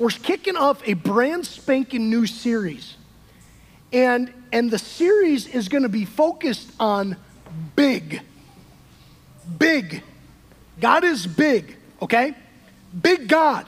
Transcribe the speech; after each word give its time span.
we're 0.00 0.08
kicking 0.08 0.56
off 0.56 0.82
a 0.88 0.94
brand 0.94 1.46
spanking 1.46 2.08
new 2.08 2.26
series. 2.26 2.96
And, 3.92 4.32
and 4.50 4.70
the 4.70 4.78
series 4.78 5.46
is 5.46 5.68
going 5.68 5.82
to 5.82 5.88
be 5.88 6.06
focused 6.06 6.72
on 6.80 7.16
big. 7.76 8.22
Big. 9.58 10.02
God 10.80 11.04
is 11.04 11.26
big, 11.26 11.76
okay? 12.00 12.34
Big 13.00 13.28
God. 13.28 13.66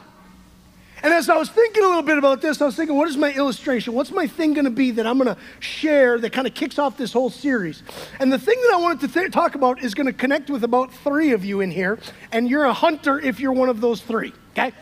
And 1.02 1.12
as 1.12 1.28
I 1.28 1.36
was 1.36 1.50
thinking 1.50 1.82
a 1.82 1.86
little 1.86 2.02
bit 2.02 2.16
about 2.16 2.40
this, 2.40 2.62
I 2.62 2.64
was 2.64 2.76
thinking, 2.76 2.96
what 2.96 3.08
is 3.08 3.16
my 3.16 3.32
illustration? 3.32 3.92
What's 3.92 4.12
my 4.12 4.28
thing 4.28 4.54
going 4.54 4.66
to 4.66 4.70
be 4.70 4.92
that 4.92 5.06
I'm 5.06 5.18
going 5.18 5.34
to 5.34 5.40
share 5.58 6.18
that 6.18 6.32
kind 6.32 6.46
of 6.46 6.54
kicks 6.54 6.78
off 6.78 6.96
this 6.96 7.12
whole 7.12 7.28
series? 7.28 7.82
And 8.20 8.32
the 8.32 8.38
thing 8.38 8.58
that 8.62 8.74
I 8.74 8.76
wanted 8.76 9.00
to 9.00 9.08
th- 9.08 9.32
talk 9.32 9.56
about 9.56 9.82
is 9.82 9.94
going 9.94 10.06
to 10.06 10.12
connect 10.12 10.48
with 10.48 10.62
about 10.62 10.94
three 10.94 11.32
of 11.32 11.44
you 11.44 11.60
in 11.60 11.72
here, 11.72 11.98
and 12.30 12.48
you're 12.48 12.64
a 12.64 12.72
hunter 12.72 13.18
if 13.18 13.40
you're 13.40 13.52
one 13.52 13.68
of 13.68 13.80
those 13.80 14.00
three, 14.00 14.32
okay? 14.52 14.72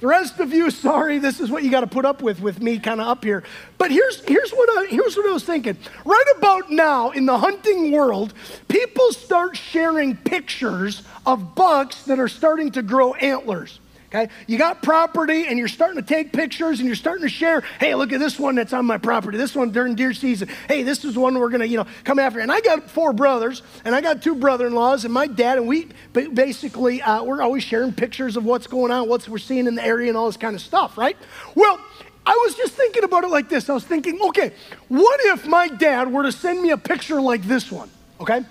The 0.00 0.06
rest 0.06 0.40
of 0.40 0.52
you, 0.52 0.70
sorry, 0.70 1.18
this 1.18 1.40
is 1.40 1.50
what 1.50 1.62
you 1.62 1.70
got 1.70 1.80
to 1.80 1.86
put 1.86 2.04
up 2.04 2.20
with 2.20 2.40
with 2.40 2.60
me 2.60 2.78
kind 2.78 3.00
of 3.00 3.06
up 3.06 3.24
here. 3.24 3.42
But 3.78 3.90
here's, 3.90 4.22
here's, 4.24 4.50
what 4.50 4.68
I, 4.78 4.86
here's 4.90 5.16
what 5.16 5.26
I 5.26 5.32
was 5.32 5.44
thinking. 5.44 5.76
Right 6.04 6.24
about 6.36 6.70
now 6.70 7.12
in 7.12 7.24
the 7.24 7.38
hunting 7.38 7.92
world, 7.92 8.34
people 8.68 9.12
start 9.12 9.56
sharing 9.56 10.16
pictures 10.16 11.02
of 11.24 11.54
bucks 11.54 12.02
that 12.02 12.18
are 12.18 12.28
starting 12.28 12.72
to 12.72 12.82
grow 12.82 13.14
antlers. 13.14 13.80
Okay? 14.16 14.32
You 14.46 14.56
got 14.56 14.82
property 14.82 15.46
and 15.46 15.58
you're 15.58 15.68
starting 15.68 16.00
to 16.00 16.06
take 16.06 16.32
pictures 16.32 16.80
and 16.80 16.86
you're 16.86 16.96
starting 16.96 17.22
to 17.22 17.28
share, 17.28 17.62
hey, 17.78 17.94
look 17.94 18.12
at 18.12 18.20
this 18.20 18.38
one 18.38 18.54
that's 18.54 18.72
on 18.72 18.86
my 18.86 18.98
property. 18.98 19.36
This 19.36 19.54
one 19.54 19.72
during 19.72 19.94
deer 19.94 20.14
season. 20.14 20.48
Hey, 20.68 20.82
this 20.82 21.04
is 21.04 21.18
one 21.18 21.38
we're 21.38 21.50
to, 21.50 21.68
you 21.68 21.76
know, 21.76 21.86
come 22.04 22.18
after. 22.18 22.40
And 22.40 22.50
I 22.50 22.60
got 22.60 22.88
four 22.90 23.12
brothers 23.12 23.62
and 23.84 23.94
I 23.94 24.00
got 24.00 24.22
two 24.22 24.34
brother-in-laws 24.34 25.04
and 25.04 25.12
my 25.12 25.26
dad 25.26 25.58
and 25.58 25.68
we 25.68 25.88
basically, 26.12 27.02
uh, 27.02 27.24
we're 27.24 27.42
always 27.42 27.62
sharing 27.62 27.92
pictures 27.92 28.36
of 28.36 28.44
what's 28.44 28.66
going 28.66 28.90
on, 28.90 29.08
what 29.08 29.28
we're 29.28 29.38
seeing 29.38 29.66
in 29.66 29.74
the 29.74 29.84
area 29.84 30.08
and 30.08 30.16
all 30.16 30.26
this 30.26 30.36
kind 30.36 30.54
of 30.54 30.62
stuff, 30.62 30.96
right? 30.96 31.16
Well, 31.54 31.78
I 32.24 32.32
was 32.44 32.54
just 32.54 32.72
thinking 32.72 33.04
about 33.04 33.24
it 33.24 33.28
like 33.28 33.48
this. 33.48 33.68
I 33.68 33.74
was 33.74 33.84
thinking, 33.84 34.18
okay, 34.28 34.52
what 34.88 35.20
if 35.24 35.46
my 35.46 35.68
dad 35.68 36.10
were 36.10 36.22
to 36.22 36.32
send 36.32 36.62
me 36.62 36.70
a 36.70 36.78
picture 36.78 37.20
like 37.20 37.42
this 37.42 37.70
one, 37.70 37.90
okay? 38.20 38.44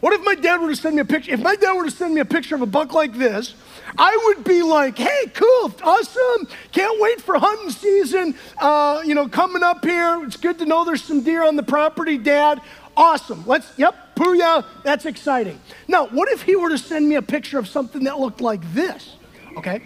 What 0.00 0.12
if 0.12 0.22
my 0.22 0.34
dad 0.34 0.60
were 0.60 0.68
to 0.68 0.76
send 0.76 0.96
me 0.96 1.00
a 1.00 1.04
picture? 1.06 1.32
If 1.32 1.40
my 1.40 1.56
dad 1.56 1.72
were 1.72 1.84
to 1.84 1.90
send 1.90 2.14
me 2.14 2.20
a 2.20 2.26
picture 2.26 2.54
of 2.54 2.60
a 2.60 2.66
buck 2.66 2.92
like 2.92 3.14
this, 3.14 3.54
I 3.98 4.18
would 4.26 4.44
be 4.44 4.62
like, 4.62 4.98
hey, 4.98 5.26
cool, 5.34 5.74
awesome. 5.82 6.48
Can't 6.72 7.00
wait 7.00 7.20
for 7.20 7.38
hunting 7.38 7.70
season, 7.70 8.34
uh, 8.58 9.02
you 9.04 9.14
know, 9.14 9.28
coming 9.28 9.62
up 9.62 9.84
here. 9.84 10.22
It's 10.24 10.36
good 10.36 10.58
to 10.58 10.66
know 10.66 10.84
there's 10.84 11.02
some 11.02 11.22
deer 11.22 11.44
on 11.44 11.56
the 11.56 11.62
property, 11.62 12.18
Dad. 12.18 12.60
Awesome. 12.96 13.44
Let's, 13.46 13.76
yep, 13.78 13.94
Puya, 14.16 14.64
that's 14.82 15.04
exciting. 15.04 15.60
Now, 15.88 16.06
what 16.06 16.28
if 16.30 16.42
he 16.42 16.56
were 16.56 16.70
to 16.70 16.78
send 16.78 17.08
me 17.08 17.16
a 17.16 17.22
picture 17.22 17.58
of 17.58 17.68
something 17.68 18.04
that 18.04 18.18
looked 18.18 18.40
like 18.40 18.60
this? 18.72 19.16
Okay. 19.56 19.82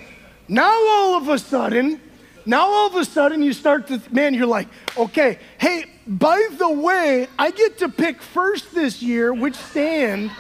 Now, 0.49 0.71
all 0.71 1.17
of 1.17 1.29
a 1.29 1.39
sudden, 1.39 2.01
now 2.47 2.67
all 2.67 2.87
of 2.87 2.95
a 2.97 3.05
sudden 3.05 3.43
you 3.43 3.53
start 3.53 3.89
to, 3.89 4.01
man, 4.11 4.35
you're 4.35 4.47
like, 4.47 4.69
okay, 4.97 5.39
hey, 5.59 5.85
by 6.07 6.49
the 6.59 6.71
way, 6.71 7.29
I 7.39 7.51
get 7.51 7.79
to 7.79 7.89
pick 7.89 8.23
first 8.23 8.75
this 8.75 9.03
year 9.03 9.35
which 9.35 9.55
stand 9.55 10.31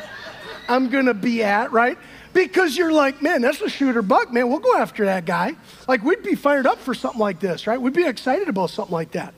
I'm 0.68 0.90
gonna 0.90 1.14
be 1.14 1.42
at, 1.42 1.72
right? 1.72 1.98
Because 2.32 2.76
you're 2.76 2.92
like, 2.92 3.22
man, 3.22 3.42
that's 3.42 3.60
a 3.60 3.68
shooter 3.68 4.02
buck, 4.02 4.32
man. 4.32 4.48
We'll 4.48 4.58
go 4.58 4.76
after 4.76 5.04
that 5.06 5.24
guy. 5.24 5.54
Like, 5.86 6.02
we'd 6.02 6.22
be 6.22 6.34
fired 6.34 6.66
up 6.66 6.78
for 6.78 6.94
something 6.94 7.20
like 7.20 7.40
this, 7.40 7.66
right? 7.66 7.80
We'd 7.80 7.94
be 7.94 8.06
excited 8.06 8.48
about 8.48 8.70
something 8.70 8.92
like 8.92 9.12
that. 9.12 9.34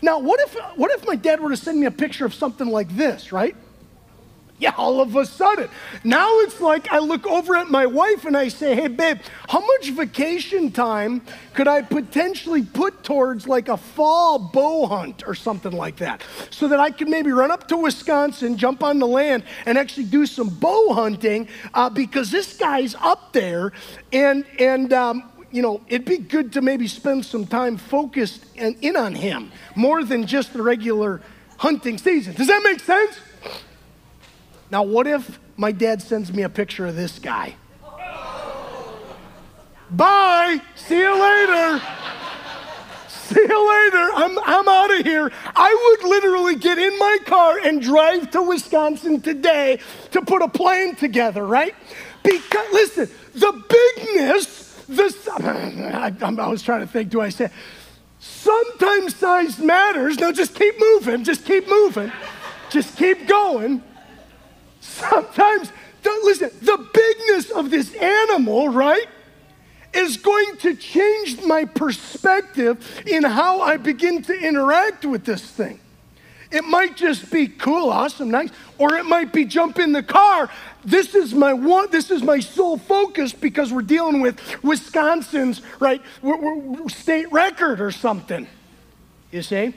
Now, 0.00 0.18
what 0.18 0.40
if, 0.40 0.54
what 0.76 0.90
if 0.90 1.06
my 1.06 1.16
dad 1.16 1.40
were 1.40 1.50
to 1.50 1.56
send 1.56 1.78
me 1.78 1.86
a 1.86 1.90
picture 1.90 2.24
of 2.24 2.34
something 2.34 2.68
like 2.68 2.94
this, 2.96 3.32
right? 3.32 3.56
Yeah, 4.72 4.74
all 4.76 5.00
of 5.00 5.16
a 5.16 5.26
sudden. 5.26 5.68
Now 6.04 6.38
it's 6.42 6.60
like 6.60 6.92
I 6.92 7.00
look 7.00 7.26
over 7.26 7.56
at 7.56 7.68
my 7.68 7.84
wife 7.84 8.24
and 8.26 8.36
I 8.36 8.46
say, 8.46 8.76
hey, 8.76 8.86
babe, 8.86 9.18
how 9.48 9.58
much 9.58 9.90
vacation 9.90 10.70
time 10.70 11.22
could 11.52 11.66
I 11.66 11.82
potentially 11.82 12.62
put 12.62 13.02
towards 13.02 13.48
like 13.48 13.68
a 13.68 13.76
fall 13.76 14.38
bow 14.38 14.86
hunt 14.86 15.24
or 15.26 15.34
something 15.34 15.72
like 15.72 15.96
that? 15.96 16.22
So 16.50 16.68
that 16.68 16.78
I 16.78 16.92
could 16.92 17.08
maybe 17.08 17.32
run 17.32 17.50
up 17.50 17.66
to 17.68 17.76
Wisconsin, 17.76 18.56
jump 18.56 18.84
on 18.84 19.00
the 19.00 19.06
land, 19.06 19.42
and 19.66 19.76
actually 19.76 20.06
do 20.06 20.26
some 20.26 20.48
bow 20.48 20.94
hunting 20.94 21.48
uh, 21.74 21.90
because 21.90 22.30
this 22.30 22.56
guy's 22.56 22.94
up 23.00 23.32
there 23.32 23.72
and, 24.12 24.44
and, 24.60 24.92
um, 24.92 25.28
you 25.50 25.60
know, 25.60 25.80
it'd 25.88 26.06
be 26.06 26.18
good 26.18 26.52
to 26.52 26.62
maybe 26.62 26.86
spend 26.86 27.26
some 27.26 27.48
time 27.48 27.76
focused 27.76 28.46
and 28.56 28.76
in 28.80 28.94
on 28.94 29.16
him 29.16 29.50
more 29.74 30.04
than 30.04 30.24
just 30.24 30.52
the 30.52 30.62
regular 30.62 31.20
hunting 31.58 31.98
season. 31.98 32.34
Does 32.34 32.46
that 32.46 32.62
make 32.62 32.78
sense? 32.78 33.18
Now, 34.72 34.84
what 34.84 35.06
if 35.06 35.38
my 35.58 35.70
dad 35.70 36.00
sends 36.00 36.32
me 36.32 36.44
a 36.44 36.48
picture 36.48 36.86
of 36.86 36.96
this 36.96 37.18
guy? 37.18 37.56
Bye. 39.90 40.62
See 40.76 40.98
you 40.98 41.12
later. 41.12 41.82
See 43.06 43.38
you 43.38 43.70
later. 43.70 44.10
I'm, 44.14 44.38
I'm 44.38 44.66
out 44.66 44.98
of 44.98 45.04
here. 45.04 45.30
I 45.54 45.96
would 46.00 46.08
literally 46.08 46.56
get 46.56 46.78
in 46.78 46.98
my 46.98 47.18
car 47.26 47.58
and 47.62 47.82
drive 47.82 48.30
to 48.30 48.42
Wisconsin 48.42 49.20
today 49.20 49.78
to 50.12 50.22
put 50.22 50.40
a 50.40 50.48
plan 50.48 50.96
together, 50.96 51.44
right? 51.44 51.74
Because, 52.22 52.72
listen, 52.72 53.10
the 53.34 53.52
bigness, 53.68 54.86
the, 54.88 55.14
I, 55.94 56.14
I 56.24 56.48
was 56.48 56.62
trying 56.62 56.80
to 56.80 56.86
think, 56.86 57.10
do 57.10 57.20
I 57.20 57.28
say, 57.28 57.50
sometimes 58.18 59.16
size 59.16 59.58
matters. 59.58 60.18
Now 60.18 60.32
just 60.32 60.54
keep 60.54 60.80
moving, 60.80 61.24
just 61.24 61.44
keep 61.44 61.68
moving, 61.68 62.10
just 62.70 62.96
keep 62.96 63.26
going. 63.26 63.82
Sometimes, 64.82 65.70
listen, 66.24 66.50
the 66.60 66.76
bigness 66.92 67.50
of 67.50 67.70
this 67.70 67.94
animal, 67.94 68.68
right, 68.68 69.06
is 69.94 70.16
going 70.16 70.56
to 70.56 70.74
change 70.74 71.40
my 71.42 71.64
perspective 71.64 73.02
in 73.06 73.22
how 73.22 73.60
I 73.60 73.76
begin 73.76 74.22
to 74.22 74.34
interact 74.34 75.04
with 75.04 75.24
this 75.24 75.42
thing. 75.42 75.78
It 76.50 76.64
might 76.64 76.96
just 76.96 77.30
be 77.30 77.46
cool, 77.46 77.90
awesome, 77.90 78.30
nice, 78.30 78.50
or 78.76 78.96
it 78.96 79.06
might 79.06 79.32
be 79.32 79.44
jump 79.44 79.78
in 79.78 79.92
the 79.92 80.02
car. 80.02 80.50
This 80.84 81.14
is 81.14 81.32
my 81.32 81.52
one. 81.52 81.88
This 81.92 82.10
is 82.10 82.22
my 82.22 82.40
sole 82.40 82.76
focus 82.76 83.32
because 83.32 83.72
we're 83.72 83.82
dealing 83.82 84.20
with 84.20 84.62
Wisconsin's 84.64 85.62
right 85.78 86.02
we're, 86.20 86.38
we're 86.38 86.88
state 86.88 87.30
record 87.30 87.80
or 87.80 87.92
something. 87.92 88.48
You 89.30 89.42
see 89.42 89.74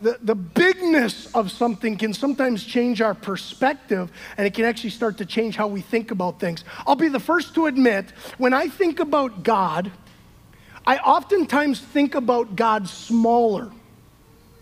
the, 0.00 0.18
the 0.22 0.34
bigness 0.34 1.34
of 1.34 1.50
something 1.50 1.96
can 1.96 2.12
sometimes 2.12 2.62
change 2.64 3.00
our 3.00 3.14
perspective 3.14 4.10
and 4.36 4.46
it 4.46 4.52
can 4.52 4.64
actually 4.64 4.90
start 4.90 5.18
to 5.18 5.26
change 5.26 5.56
how 5.56 5.66
we 5.66 5.80
think 5.80 6.10
about 6.10 6.38
things. 6.38 6.64
I'll 6.86 6.96
be 6.96 7.08
the 7.08 7.20
first 7.20 7.54
to 7.54 7.66
admit, 7.66 8.10
when 8.36 8.52
I 8.52 8.68
think 8.68 9.00
about 9.00 9.42
God, 9.42 9.90
I 10.86 10.98
oftentimes 10.98 11.80
think 11.80 12.14
about 12.14 12.56
God 12.56 12.88
smaller. 12.88 13.70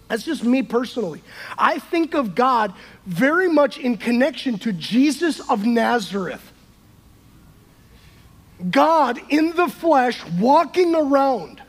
That's 0.09 0.23
just 0.23 0.45
me 0.45 0.63
personally. 0.63 1.23
I 1.59 1.79
think 1.79 2.15
of 2.15 2.35
God 2.35 2.73
very 3.05 3.49
much 3.49 3.79
in 3.79 3.97
connection 3.97 4.59
to 4.61 4.73
Jesus 4.73 5.41
of 5.51 5.67
Nazareth. 5.67 6.53
God 8.71 9.21
in 9.31 9.51
the 9.57 9.69
flesh 9.69 10.25
walking 10.39 10.95
around 10.95 11.61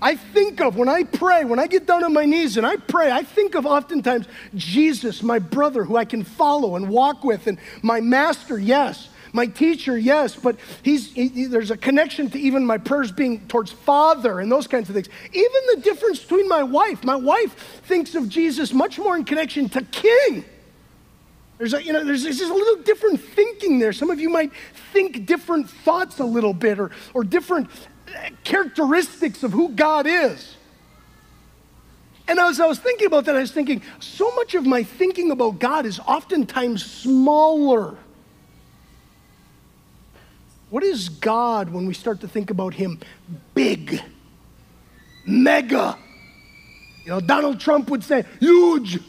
I 0.00 0.16
think 0.16 0.60
of 0.60 0.76
when 0.76 0.88
I 0.88 1.04
pray, 1.04 1.44
when 1.44 1.58
I 1.58 1.66
get 1.66 1.86
down 1.86 2.04
on 2.04 2.12
my 2.12 2.24
knees 2.24 2.56
and 2.56 2.66
I 2.66 2.76
pray, 2.76 3.10
I 3.10 3.22
think 3.22 3.54
of 3.54 3.66
oftentimes 3.66 4.26
Jesus, 4.54 5.22
my 5.22 5.38
brother, 5.38 5.84
who 5.84 5.96
I 5.96 6.04
can 6.04 6.22
follow 6.22 6.76
and 6.76 6.88
walk 6.88 7.24
with, 7.24 7.46
and 7.46 7.58
my 7.82 8.00
master, 8.00 8.58
yes, 8.58 9.08
my 9.32 9.46
teacher, 9.46 9.98
yes, 9.98 10.36
but 10.36 10.56
he's, 10.82 11.12
he, 11.12 11.46
there's 11.46 11.70
a 11.70 11.76
connection 11.76 12.30
to 12.30 12.38
even 12.38 12.64
my 12.64 12.78
prayers 12.78 13.12
being 13.12 13.46
towards 13.48 13.72
Father 13.72 14.40
and 14.40 14.50
those 14.50 14.66
kinds 14.66 14.88
of 14.88 14.94
things. 14.94 15.08
Even 15.32 15.62
the 15.74 15.80
difference 15.82 16.20
between 16.20 16.48
my 16.48 16.62
wife, 16.62 17.04
my 17.04 17.16
wife 17.16 17.82
thinks 17.84 18.14
of 18.14 18.28
Jesus 18.28 18.72
much 18.72 18.98
more 18.98 19.16
in 19.16 19.24
connection 19.24 19.68
to 19.70 19.82
King. 19.82 20.44
There's 21.58 21.74
a, 21.74 21.82
you 21.82 21.92
know, 21.92 22.04
there's, 22.04 22.22
there's 22.22 22.38
just 22.38 22.52
a 22.52 22.54
little 22.54 22.82
different 22.84 23.20
thinking 23.20 23.80
there. 23.80 23.92
Some 23.92 24.10
of 24.10 24.20
you 24.20 24.28
might 24.28 24.52
think 24.92 25.26
different 25.26 25.68
thoughts 25.68 26.20
a 26.20 26.24
little 26.24 26.54
bit 26.54 26.78
or, 26.78 26.92
or 27.14 27.24
different 27.24 27.68
characteristics 28.44 29.42
of 29.42 29.52
who 29.52 29.70
God 29.70 30.06
is. 30.06 30.56
And 32.28 32.38
as 32.38 32.60
I 32.60 32.66
was 32.66 32.78
thinking 32.78 33.06
about 33.06 33.24
that, 33.24 33.36
I 33.36 33.40
was 33.40 33.52
thinking, 33.52 33.82
so 34.00 34.34
much 34.34 34.54
of 34.54 34.66
my 34.66 34.82
thinking 34.82 35.30
about 35.30 35.58
God 35.58 35.86
is 35.86 35.98
oftentimes 36.00 36.84
smaller. 36.84 37.96
What 40.68 40.84
is 40.84 41.08
God 41.08 41.70
when 41.70 41.86
we 41.86 41.94
start 41.94 42.20
to 42.20 42.28
think 42.28 42.50
about 42.50 42.74
Him? 42.74 43.00
Big, 43.54 44.02
mega. 45.24 45.96
You 47.04 47.12
know, 47.12 47.20
Donald 47.20 47.58
Trump 47.58 47.88
would 47.88 48.04
say, 48.04 48.26
huge. 48.38 49.00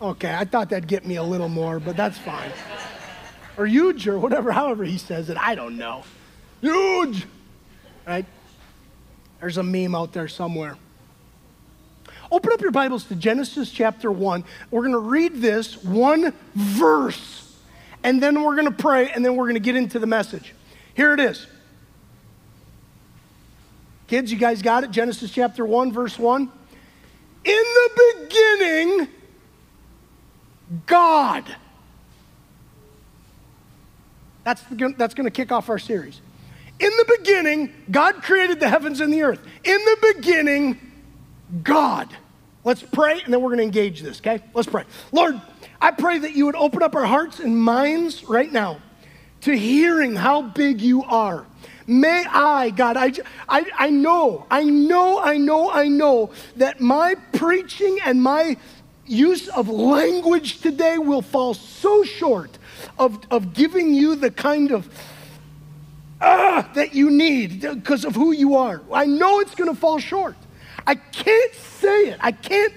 Okay, 0.00 0.34
I 0.34 0.44
thought 0.44 0.68
that'd 0.68 0.86
get 0.86 1.06
me 1.06 1.16
a 1.16 1.22
little 1.22 1.48
more, 1.48 1.80
but 1.80 1.96
that's 1.96 2.18
fine. 2.18 2.52
Or 3.56 3.66
huge, 3.66 4.06
or 4.06 4.18
whatever, 4.18 4.52
however 4.52 4.84
he 4.84 4.98
says 4.98 5.30
it, 5.30 5.38
I 5.38 5.54
don't 5.54 5.78
know. 5.78 6.04
Huge, 6.60 7.26
right? 8.06 8.26
There's 9.40 9.56
a 9.56 9.62
meme 9.62 9.94
out 9.94 10.12
there 10.12 10.28
somewhere. 10.28 10.76
Open 12.30 12.52
up 12.52 12.60
your 12.60 12.72
Bibles 12.72 13.04
to 13.04 13.14
Genesis 13.14 13.70
chapter 13.70 14.10
1. 14.10 14.44
We're 14.70 14.82
going 14.82 14.92
to 14.92 14.98
read 14.98 15.36
this 15.36 15.82
one 15.82 16.32
verse, 16.54 17.56
and 18.02 18.22
then 18.22 18.42
we're 18.42 18.56
going 18.56 18.66
to 18.66 18.82
pray, 18.82 19.10
and 19.10 19.24
then 19.24 19.36
we're 19.36 19.44
going 19.44 19.54
to 19.54 19.60
get 19.60 19.76
into 19.76 19.98
the 19.98 20.06
message. 20.06 20.54
Here 20.94 21.14
it 21.14 21.20
is. 21.20 21.46
Kids, 24.08 24.32
you 24.32 24.38
guys 24.38 24.62
got 24.62 24.84
it? 24.84 24.90
Genesis 24.90 25.30
chapter 25.30 25.64
1, 25.64 25.92
verse 25.92 26.18
1. 26.18 26.50
In 27.44 27.54
the 27.54 28.14
beginning, 28.18 29.08
God. 30.86 31.44
That's, 34.44 34.62
that's 34.96 35.14
going 35.14 35.24
to 35.24 35.30
kick 35.30 35.52
off 35.52 35.68
our 35.68 35.78
series. 35.78 36.20
In 36.80 36.90
the 36.96 37.16
beginning, 37.18 37.72
God 37.90 38.22
created 38.22 38.60
the 38.60 38.68
heavens 38.68 39.00
and 39.00 39.12
the 39.12 39.22
earth. 39.22 39.40
In 39.64 39.78
the 39.78 40.12
beginning, 40.14 40.78
God. 41.62 42.08
Let's 42.64 42.82
pray 42.82 43.20
and 43.24 43.32
then 43.32 43.40
we're 43.40 43.48
going 43.48 43.58
to 43.58 43.64
engage 43.64 44.02
this, 44.02 44.20
okay? 44.20 44.42
Let's 44.52 44.68
pray. 44.68 44.84
Lord, 45.10 45.40
I 45.80 45.90
pray 45.90 46.18
that 46.18 46.34
you 46.34 46.46
would 46.46 46.56
open 46.56 46.82
up 46.82 46.94
our 46.94 47.06
hearts 47.06 47.40
and 47.40 47.56
minds 47.56 48.24
right 48.24 48.50
now 48.50 48.80
to 49.42 49.56
hearing 49.56 50.16
how 50.16 50.42
big 50.42 50.80
you 50.80 51.02
are. 51.04 51.46
May 51.86 52.26
I, 52.28 52.70
God, 52.70 52.96
I, 52.96 53.12
I, 53.48 53.64
I 53.78 53.90
know, 53.90 54.46
I 54.50 54.64
know, 54.64 55.20
I 55.20 55.38
know, 55.38 55.70
I 55.70 55.88
know 55.88 56.32
that 56.56 56.80
my 56.80 57.14
preaching 57.32 57.98
and 58.04 58.22
my 58.22 58.56
use 59.06 59.48
of 59.48 59.68
language 59.68 60.60
today 60.60 60.98
will 60.98 61.22
fall 61.22 61.54
so 61.54 62.04
short 62.04 62.58
of, 62.98 63.18
of 63.30 63.54
giving 63.54 63.94
you 63.94 64.16
the 64.16 64.30
kind 64.30 64.70
of 64.70 64.88
ah, 66.20 66.68
that 66.74 66.94
you 66.94 67.10
need 67.10 67.60
because 67.60 68.04
of 68.04 68.14
who 68.14 68.32
you 68.32 68.56
are. 68.56 68.82
I 68.92 69.06
know 69.06 69.40
it's 69.40 69.54
going 69.54 69.72
to 69.72 69.78
fall 69.78 69.98
short. 69.98 70.36
I 70.86 70.94
can't 70.94 71.54
say 71.54 72.08
it. 72.08 72.18
I 72.20 72.32
can't, 72.32 72.72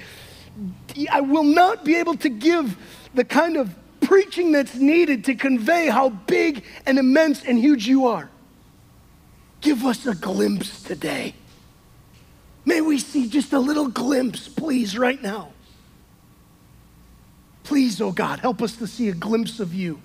I 1.09 1.21
will 1.21 1.43
not 1.43 1.85
be 1.85 1.95
able 1.95 2.17
to 2.17 2.29
give 2.29 2.77
the 3.13 3.23
kind 3.23 3.57
of 3.57 3.73
preaching 4.01 4.51
that's 4.51 4.75
needed 4.75 5.23
to 5.25 5.35
convey 5.35 5.87
how 5.87 6.09
big 6.09 6.65
and 6.85 6.99
immense 6.99 7.43
and 7.43 7.57
huge 7.57 7.87
you 7.87 8.07
are. 8.07 8.29
Give 9.61 9.85
us 9.85 10.05
a 10.05 10.15
glimpse 10.15 10.81
today. 10.83 11.35
May 12.65 12.81
we 12.81 12.97
see 12.97 13.27
just 13.27 13.53
a 13.53 13.59
little 13.59 13.87
glimpse, 13.87 14.47
please, 14.47 14.97
right 14.97 15.21
now. 15.21 15.53
Please, 17.63 18.01
oh 18.01 18.11
God, 18.11 18.39
help 18.39 18.61
us 18.61 18.75
to 18.77 18.87
see 18.87 19.07
a 19.09 19.13
glimpse 19.13 19.59
of 19.59 19.73
you. 19.73 20.01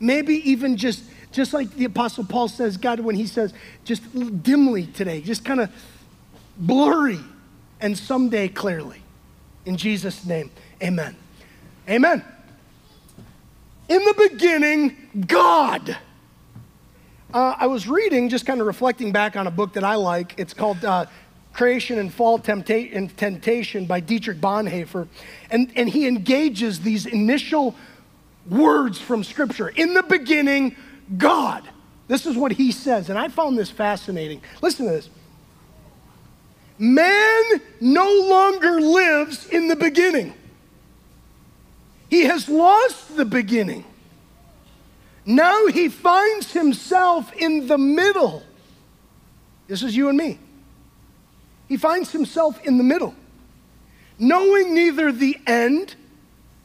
Maybe 0.00 0.48
even 0.50 0.76
just, 0.76 1.04
just 1.32 1.52
like 1.52 1.70
the 1.74 1.84
Apostle 1.84 2.24
Paul 2.24 2.48
says, 2.48 2.76
God, 2.76 3.00
when 3.00 3.14
he 3.14 3.26
says, 3.26 3.52
just 3.84 4.02
dimly 4.42 4.86
today, 4.86 5.20
just 5.20 5.44
kind 5.44 5.60
of 5.60 5.70
blurry, 6.56 7.20
and 7.80 7.96
someday 7.96 8.48
clearly. 8.48 9.02
In 9.64 9.76
Jesus' 9.76 10.24
name, 10.24 10.50
amen. 10.82 11.16
Amen. 11.88 12.24
In 13.88 14.04
the 14.04 14.28
beginning, 14.30 14.96
God. 15.26 15.96
Uh, 17.34 17.54
I 17.58 17.66
was 17.66 17.86
reading, 17.86 18.28
just 18.28 18.46
kind 18.46 18.60
of 18.60 18.66
reflecting 18.66 19.12
back 19.12 19.36
on 19.36 19.46
a 19.46 19.50
book 19.50 19.74
that 19.74 19.84
I 19.84 19.96
like. 19.96 20.34
It's 20.38 20.54
called 20.54 20.84
uh, 20.84 21.06
Creation 21.52 21.98
and 21.98 22.12
Fall 22.12 22.38
Tempta- 22.38 22.94
and 22.96 23.14
Temptation 23.16 23.86
by 23.86 24.00
Dietrich 24.00 24.40
Bonhoeffer. 24.40 25.06
And, 25.50 25.70
and 25.76 25.88
he 25.88 26.06
engages 26.06 26.80
these 26.80 27.06
initial 27.06 27.74
words 28.48 28.98
from 28.98 29.22
Scripture. 29.24 29.68
In 29.68 29.94
the 29.94 30.02
beginning, 30.02 30.76
God. 31.16 31.68
This 32.08 32.26
is 32.26 32.36
what 32.36 32.52
he 32.52 32.72
says. 32.72 33.10
And 33.10 33.18
I 33.18 33.28
found 33.28 33.58
this 33.58 33.70
fascinating. 33.70 34.42
Listen 34.62 34.86
to 34.86 34.92
this. 34.92 35.10
Man 36.78 37.44
no 37.80 38.26
longer 38.28 38.80
lives 38.80 39.46
in 39.46 39.68
the 39.68 39.76
beginning. 39.76 40.34
He 42.10 42.24
has 42.24 42.48
lost 42.48 43.16
the 43.16 43.24
beginning. 43.24 43.84
Now 45.24 45.66
he 45.66 45.88
finds 45.88 46.52
himself 46.52 47.32
in 47.32 47.66
the 47.66 47.78
middle. 47.78 48.42
This 49.66 49.82
is 49.82 49.96
you 49.96 50.08
and 50.08 50.16
me. 50.16 50.38
He 51.68 51.76
finds 51.76 52.12
himself 52.12 52.62
in 52.64 52.78
the 52.78 52.84
middle, 52.84 53.14
knowing 54.20 54.72
neither 54.72 55.10
the 55.10 55.36
end 55.48 55.96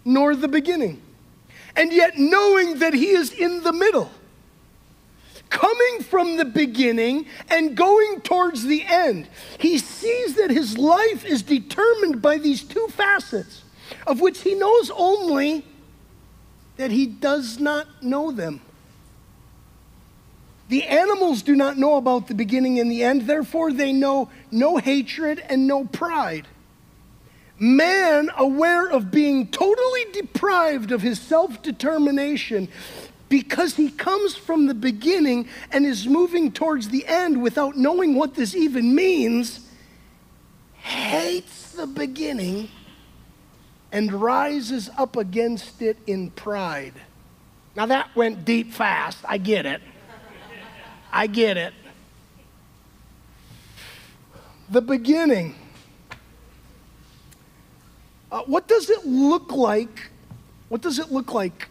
nor 0.06 0.36
the 0.36 0.48
beginning, 0.48 1.02
and 1.76 1.92
yet 1.92 2.20
knowing 2.20 2.78
that 2.80 2.94
he 2.94 3.08
is 3.08 3.32
in 3.32 3.64
the 3.64 3.74
middle 3.74 4.12
coming 5.52 6.02
from 6.02 6.38
the 6.38 6.46
beginning 6.46 7.28
and 7.50 7.78
going 7.78 8.22
towards 8.22 8.64
the 8.64 8.84
end. 8.88 9.28
He 9.60 9.78
sees 9.78 10.36
that 10.36 10.50
his 10.50 10.78
life 10.78 11.24
is 11.24 11.44
determined 11.44 12.22
by 12.22 12.40
these 12.40 12.64
two 12.64 12.88
facets, 12.88 13.64
of 14.08 14.20
which 14.20 14.42
he 14.42 14.56
knows 14.56 14.90
only 14.96 15.66
that 16.78 16.90
he 16.90 17.06
does 17.06 17.60
not 17.60 18.02
know 18.02 18.32
them. 18.32 18.62
The 20.70 20.86
animals 20.86 21.42
do 21.42 21.56
not 21.56 21.78
know 21.78 21.98
about 21.98 22.28
the 22.30 22.34
beginning 22.34 22.80
and 22.80 22.90
the 22.90 23.04
end, 23.04 23.24
therefore, 23.24 23.74
they 23.74 23.92
know 23.92 24.30
no 24.52 24.78
hatred 24.78 25.44
and 25.50 25.68
no 25.68 25.84
pride. 25.84 26.48
Man, 27.60 28.32
aware 28.38 28.90
of 28.90 29.12
being 29.12 29.48
totally 29.48 30.06
deprived 30.14 30.92
of 30.92 31.02
his 31.02 31.20
self 31.20 31.62
determination, 31.62 32.70
because 33.32 33.78
he 33.78 33.90
comes 33.90 34.36
from 34.36 34.68
the 34.68 34.74
beginning 34.74 35.48
and 35.72 35.86
is 35.86 36.06
moving 36.06 36.52
towards 36.52 36.90
the 36.90 37.08
end 37.08 37.42
without 37.42 37.78
knowing 37.78 38.14
what 38.14 38.36
this 38.36 38.54
even 38.54 38.94
means, 38.94 39.70
hates 40.74 41.72
the 41.72 41.88
beginning 41.88 42.68
and 43.94 44.12
rises 44.12 44.90
up 44.98 45.16
against 45.16 45.82
it 45.82 45.98
in 46.06 46.30
pride. 46.32 46.94
Now 47.74 47.86
that 47.86 48.14
went 48.18 48.44
deep 48.44 48.74
fast. 48.74 49.20
I 49.26 49.38
get 49.38 49.66
it. 49.66 49.82
I 51.10 51.28
get 51.28 51.56
it. 51.56 51.74
The 54.70 54.82
beginning. 54.82 55.56
Uh, 58.30 58.42
what 58.42 58.68
does 58.68 58.90
it 58.90 59.06
look 59.06 59.54
like? 59.54 60.10
What 60.68 60.82
does 60.82 61.00
it 61.00 61.14
look 61.14 61.34
like 61.34 61.70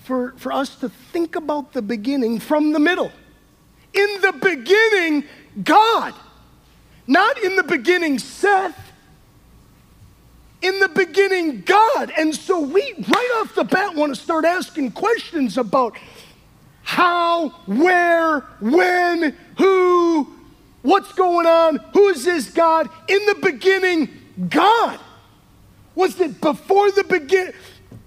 for, 0.00 0.32
for 0.36 0.52
us 0.52 0.76
to 0.76 0.88
think 0.88 1.36
about 1.36 1.72
the 1.72 1.82
beginning 1.82 2.40
from 2.40 2.72
the 2.72 2.80
middle. 2.80 3.12
In 3.92 4.20
the 4.20 4.32
beginning, 4.32 5.24
God. 5.62 6.14
Not 7.06 7.38
in 7.42 7.56
the 7.56 7.62
beginning, 7.62 8.18
Seth. 8.18 8.78
In 10.62 10.78
the 10.78 10.88
beginning, 10.88 11.62
God. 11.62 12.12
And 12.16 12.34
so 12.34 12.60
we, 12.60 12.82
right 13.08 13.40
off 13.40 13.54
the 13.54 13.64
bat, 13.64 13.94
want 13.94 14.14
to 14.14 14.20
start 14.20 14.44
asking 14.44 14.92
questions 14.92 15.58
about 15.58 15.96
how, 16.82 17.50
where, 17.66 18.40
when, 18.60 19.36
who, 19.58 20.32
what's 20.82 21.12
going 21.12 21.46
on, 21.46 21.76
who 21.92 22.08
is 22.08 22.24
this 22.24 22.50
God? 22.50 22.88
In 23.08 23.24
the 23.26 23.36
beginning, 23.42 24.08
God. 24.48 24.98
Was 25.94 26.18
it 26.20 26.40
before 26.40 26.90
the 26.90 27.04
beginning? 27.04 27.54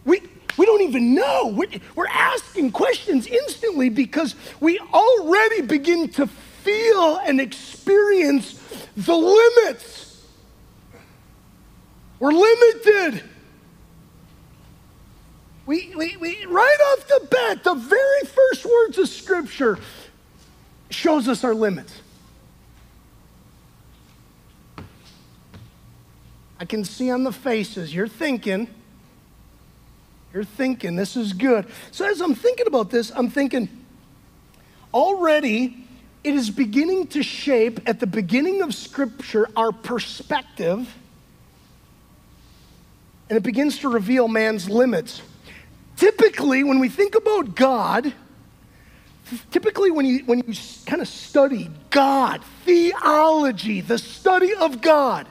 We, 0.06 0.22
we 0.58 0.66
don't 0.66 0.82
even 0.82 1.16
know. 1.16 1.64
We're 1.96 2.08
asking 2.08 2.72
questions 2.72 3.28
instantly 3.28 3.90
because 3.90 4.36
we 4.60 4.80
already 4.80 5.62
begin 5.62 6.10
to 6.10 6.28
feel 6.28 7.18
and 7.18 7.42
experience 7.42 8.60
the 8.96 9.16
limits. 9.16 10.26
We're 12.20 12.32
limited. 12.32 13.24
We, 15.66 15.94
we, 15.96 16.18
we, 16.18 16.46
right 16.46 16.78
off 16.92 17.08
the 17.08 17.28
bat, 17.30 17.64
the 17.64 17.74
very 17.74 18.22
first 18.22 18.66
words 18.66 18.98
of 18.98 19.10
Scripture 19.10 19.80
shows 20.90 21.28
us 21.28 21.44
our 21.44 21.54
limits. 21.54 22.02
I 26.60 26.66
can 26.66 26.86
see 26.86 27.12
on 27.12 27.24
the 27.24 27.32
faces, 27.32 27.94
you're 27.94 28.08
thinking, 28.08 28.70
you're 30.34 30.44
thinking 30.44 30.96
this 30.96 31.16
is 31.16 31.32
good. 31.32 31.68
So 31.92 32.10
as 32.10 32.20
I'm 32.20 32.34
thinking 32.36 32.66
about 32.68 32.90
this, 32.90 33.12
I'm 33.16 33.30
thinking 33.30 33.70
already 34.94 35.88
it 36.24 36.34
is 36.34 36.50
beginning 36.50 37.08
to 37.08 37.22
shape 37.22 37.82
at 37.86 38.00
the 38.00 38.08
beginning 38.08 38.62
of 38.62 38.74
Scripture 38.74 39.48
our 39.56 39.72
perspective, 39.72 40.98
and 43.30 43.38
it 43.38 43.44
begins 43.44 43.80
to 43.80 43.90
reveal 43.90 44.28
man's 44.28 44.70
limits. 44.70 45.22
Typically, 45.98 46.64
when 46.64 46.80
we 46.80 46.90
think 46.90 47.16
about 47.16 47.56
God, 47.56 48.14
typically 49.52 49.92
when 49.92 50.06
you, 50.06 50.24
when 50.26 50.44
you 50.48 50.54
kind 50.86 51.02
of 51.02 51.08
study 51.08 51.70
God, 51.90 52.42
theology, 52.66 53.82
the 53.82 53.98
study 53.98 54.54
of 54.54 54.82
God, 54.82 55.28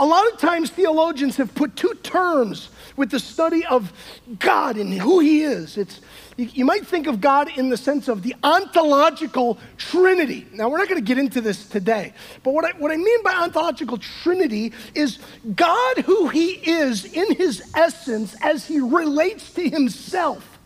a 0.00 0.06
lot 0.06 0.32
of 0.32 0.38
times 0.38 0.70
theologians 0.70 1.36
have 1.36 1.54
put 1.54 1.76
two 1.76 1.94
terms 2.02 2.70
with 2.96 3.10
the 3.10 3.20
study 3.20 3.64
of 3.66 3.92
God 4.38 4.76
and 4.76 4.92
who 4.92 5.20
He 5.20 5.42
is. 5.42 5.76
It's, 5.76 6.00
you, 6.36 6.64
might 6.64 6.86
think 6.86 7.06
of 7.06 7.20
God 7.20 7.50
in 7.56 7.68
the 7.68 7.76
sense 7.76 8.08
of 8.08 8.22
the 8.22 8.34
ontological 8.42 9.58
Trinity. 9.76 10.46
Now, 10.52 10.68
we're 10.70 10.78
not 10.78 10.88
going 10.88 11.00
to 11.00 11.06
get 11.06 11.18
into 11.18 11.40
this 11.40 11.68
today, 11.68 12.14
but 12.42 12.54
what 12.54 12.64
I, 12.64 12.72
what 12.78 12.90
I 12.90 12.96
mean 12.96 13.22
by 13.22 13.32
ontological 13.34 13.98
Trinity 13.98 14.72
is 14.94 15.18
God 15.54 15.98
who 15.98 16.28
He 16.28 16.52
is 16.52 17.04
in 17.04 17.34
His 17.36 17.62
essence 17.76 18.34
as 18.42 18.66
He 18.66 18.80
relates 18.80 19.52
to 19.54 19.68
Himself. 19.68 20.58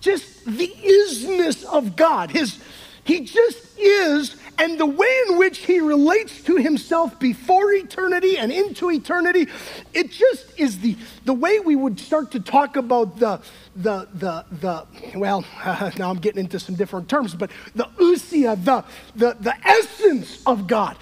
just 0.00 0.44
the 0.44 0.68
isness 0.68 1.64
of 1.64 1.96
God. 1.96 2.30
His, 2.30 2.58
he 3.04 3.20
just 3.20 3.78
is, 3.78 4.36
and 4.58 4.78
the 4.78 4.86
way 4.86 5.22
in 5.28 5.38
which 5.38 5.58
he 5.58 5.80
relates 5.80 6.42
to 6.42 6.56
himself 6.56 7.18
before 7.18 7.72
eternity 7.72 8.36
and 8.36 8.50
into 8.50 8.90
eternity, 8.90 9.46
it 9.94 10.10
just 10.10 10.46
is 10.58 10.80
the, 10.80 10.96
the 11.24 11.32
way 11.32 11.60
we 11.60 11.76
would 11.76 11.98
start 12.00 12.32
to 12.32 12.40
talk 12.40 12.76
about 12.76 13.18
the, 13.18 13.40
the, 13.76 14.08
the, 14.14 14.44
the 14.50 14.86
well, 15.16 15.44
uh, 15.62 15.90
now 15.98 16.10
I'm 16.10 16.18
getting 16.18 16.40
into 16.40 16.58
some 16.58 16.74
different 16.74 17.08
terms, 17.08 17.34
but 17.34 17.50
the 17.74 17.84
ousia, 17.98 18.62
the, 18.64 18.84
the, 19.14 19.36
the 19.40 19.54
essence 19.66 20.42
of 20.44 20.66
God. 20.66 20.96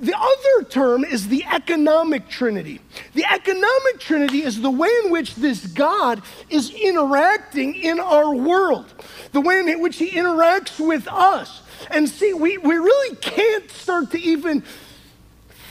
The 0.00 0.16
other 0.16 0.68
term 0.68 1.04
is 1.04 1.26
the 1.26 1.44
economic 1.44 2.28
trinity. 2.28 2.80
The 3.14 3.24
economic 3.24 3.98
trinity 3.98 4.42
is 4.42 4.60
the 4.60 4.70
way 4.70 4.90
in 5.04 5.10
which 5.10 5.34
this 5.34 5.66
God 5.66 6.22
is 6.48 6.70
interacting 6.70 7.74
in 7.74 7.98
our 7.98 8.32
world, 8.32 8.86
the 9.32 9.40
way 9.40 9.58
in 9.58 9.80
which 9.80 9.96
he 9.96 10.10
interacts 10.12 10.78
with 10.78 11.08
us. 11.08 11.62
And 11.90 12.08
see, 12.08 12.32
we, 12.32 12.58
we 12.58 12.76
really 12.76 13.16
can't 13.16 13.70
start 13.70 14.10
to 14.12 14.20
even 14.20 14.62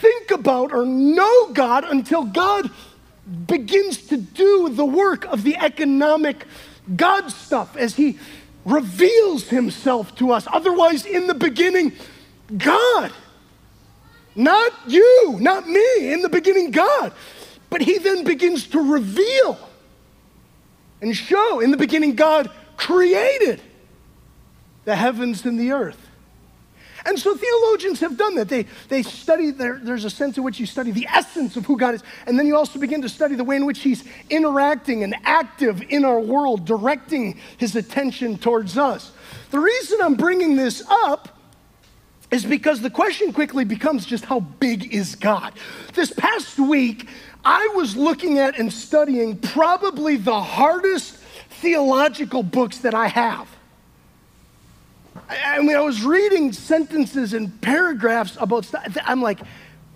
think 0.02 0.32
about 0.32 0.74
or 0.74 0.86
know 0.86 1.52
God 1.54 1.84
until 1.84 2.24
God 2.24 2.70
begins 3.48 4.08
to 4.08 4.18
do 4.18 4.70
the 4.70 4.86
work 4.86 5.26
of 5.26 5.44
the 5.44 5.56
economic 5.58 6.46
God 6.96 7.30
stuff 7.30 7.76
as 7.76 7.96
he 7.96 8.18
reveals 8.64 9.50
himself 9.50 10.16
to 10.18 10.32
us. 10.32 10.48
Otherwise, 10.52 11.06
in 11.06 11.28
the 11.28 11.34
beginning, 11.34 11.94
God. 12.58 13.12
Not 14.36 14.72
you, 14.88 15.38
not 15.40 15.68
me. 15.68 16.14
In 16.14 16.22
the 16.22 16.30
beginning, 16.30 16.72
God. 16.72 17.12
But 17.70 17.82
he 17.82 17.98
then 17.98 18.24
begins 18.24 18.68
to 18.68 18.80
reveal 18.80 19.58
and 21.02 21.16
show. 21.16 21.60
In 21.60 21.72
the 21.72 21.78
beginning, 21.78 22.16
God 22.16 22.52
created 22.78 23.62
the 24.88 24.96
heavens 24.96 25.46
and 25.46 25.60
the 25.60 25.74
earth. 25.74 26.00
And 27.06 27.20
so 27.20 27.36
theologians 27.36 28.00
have 28.00 28.18
done 28.18 28.36
that. 28.36 28.48
They, 28.48 28.68
they 28.88 29.04
study, 29.04 29.52
there, 29.52 29.82
there's 29.84 30.06
a 30.06 30.10
sense 30.10 30.38
in 30.38 30.44
which 30.44 30.62
you 30.62 30.66
study 30.66 30.92
the 30.92 31.06
essence 31.14 31.58
of 31.58 31.66
who 31.66 31.78
God 31.78 31.96
is, 31.96 32.04
and 32.26 32.40
then 32.40 32.48
you 32.48 32.56
also 32.56 32.80
begin 32.80 33.02
to 33.02 33.10
study 33.10 33.36
the 33.36 33.44
way 33.44 33.58
in 33.58 33.66
which 33.66 33.80
He's 33.80 34.06
interacting 34.30 35.04
and 35.04 35.14
active 35.26 35.82
in 35.90 36.06
our 36.06 36.22
world, 36.22 36.64
directing 36.64 37.38
His 37.58 37.76
attention 37.76 38.38
towards 38.38 38.78
us. 38.78 39.12
The 39.52 39.60
reason 39.60 40.00
I'm 40.02 40.16
bringing 40.16 40.56
this 40.56 40.82
up 40.90 41.38
is 42.32 42.46
because 42.46 42.80
the 42.80 42.90
question 42.90 43.34
quickly 43.34 43.66
becomes 43.66 44.06
just 44.06 44.24
how 44.24 44.40
big 44.40 44.94
is 44.94 45.16
God? 45.16 45.52
This 45.96 46.14
past 46.14 46.60
week, 46.60 47.10
I 47.44 47.74
was 47.76 47.98
looking 47.98 48.40
at 48.40 48.58
and 48.58 48.72
studying 48.72 49.36
probably 49.36 50.16
the 50.16 50.40
hardest 50.40 51.18
theological 51.50 52.42
books 52.42 52.78
that 52.80 52.94
I 52.94 53.08
have. 53.08 53.50
I 55.30 55.60
mean, 55.62 55.76
I 55.76 55.82
was 55.82 56.04
reading 56.04 56.54
sentences 56.54 57.34
and 57.34 57.60
paragraphs 57.62 58.38
about 58.40 58.66
stuff. 58.66 58.98
I'm 59.04 59.22
like, 59.22 59.40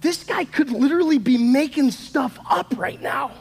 this 0.01 0.23
guy 0.23 0.45
could 0.45 0.71
literally 0.71 1.17
be 1.17 1.37
making 1.37 1.91
stuff 1.91 2.37
up 2.49 2.73
right 2.77 3.01
now. 3.01 3.31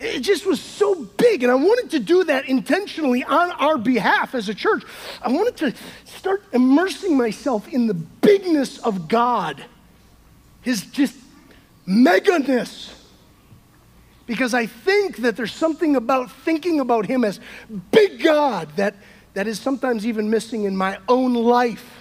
It 0.00 0.20
just 0.20 0.46
was 0.46 0.60
so 0.60 1.04
big, 1.04 1.42
and 1.42 1.52
I 1.52 1.56
wanted 1.56 1.90
to 1.90 2.00
do 2.00 2.24
that 2.24 2.48
intentionally 2.48 3.22
on 3.22 3.50
our 3.52 3.76
behalf 3.76 4.34
as 4.34 4.48
a 4.48 4.54
church. 4.54 4.82
I 5.20 5.30
wanted 5.30 5.56
to 5.58 5.74
start 6.06 6.42
immersing 6.52 7.18
myself 7.18 7.68
in 7.68 7.86
the 7.86 7.94
bigness 7.94 8.78
of 8.78 9.08
God, 9.08 9.62
His 10.62 10.82
just 10.82 11.16
meganess. 11.86 12.94
Because 14.26 14.54
I 14.54 14.64
think 14.66 15.18
that 15.18 15.36
there's 15.36 15.52
something 15.52 15.96
about 15.96 16.30
thinking 16.30 16.80
about 16.80 17.04
Him 17.04 17.22
as 17.22 17.38
big 17.90 18.22
God 18.22 18.68
that 18.76 18.94
that 19.34 19.46
is 19.46 19.60
sometimes 19.60 20.06
even 20.06 20.30
missing 20.30 20.64
in 20.64 20.76
my 20.76 20.98
own 21.08 21.34
life. 21.34 22.00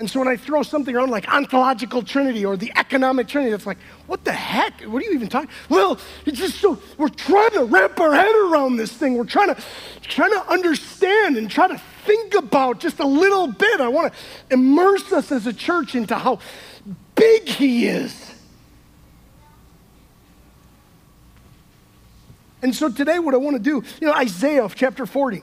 And 0.00 0.08
so 0.08 0.20
when 0.20 0.28
I 0.28 0.36
throw 0.36 0.62
something 0.62 0.94
around 0.94 1.10
like 1.10 1.28
ontological 1.28 2.02
trinity 2.02 2.44
or 2.44 2.56
the 2.56 2.70
economic 2.76 3.26
trinity, 3.26 3.52
it's 3.52 3.66
like, 3.66 3.78
what 4.06 4.24
the 4.24 4.32
heck? 4.32 4.82
What 4.82 5.02
are 5.02 5.06
you 5.06 5.12
even 5.12 5.28
talking? 5.28 5.50
Well, 5.68 5.98
it's 6.24 6.38
just 6.38 6.60
so 6.60 6.80
we're 6.96 7.08
trying 7.08 7.50
to 7.52 7.64
wrap 7.64 7.98
our 7.98 8.14
head 8.14 8.34
around 8.46 8.76
this 8.76 8.92
thing. 8.92 9.14
We're 9.14 9.24
trying 9.24 9.52
to 9.54 9.60
trying 10.02 10.30
to 10.30 10.48
understand 10.48 11.36
and 11.36 11.50
try 11.50 11.66
to 11.66 11.80
think 12.04 12.34
about 12.34 12.78
just 12.78 13.00
a 13.00 13.06
little 13.06 13.48
bit. 13.48 13.80
I 13.80 13.88
want 13.88 14.12
to 14.12 14.54
immerse 14.54 15.12
us 15.12 15.32
as 15.32 15.48
a 15.48 15.52
church 15.52 15.96
into 15.96 16.14
how 16.14 16.38
big 17.16 17.48
he 17.48 17.88
is. 17.88 18.37
And 22.62 22.74
so 22.74 22.90
today, 22.90 23.18
what 23.18 23.34
I 23.34 23.38
want 23.38 23.56
to 23.56 23.62
do, 23.62 23.84
you 24.00 24.06
know, 24.06 24.14
Isaiah 24.14 24.68
chapter 24.74 25.06
40. 25.06 25.42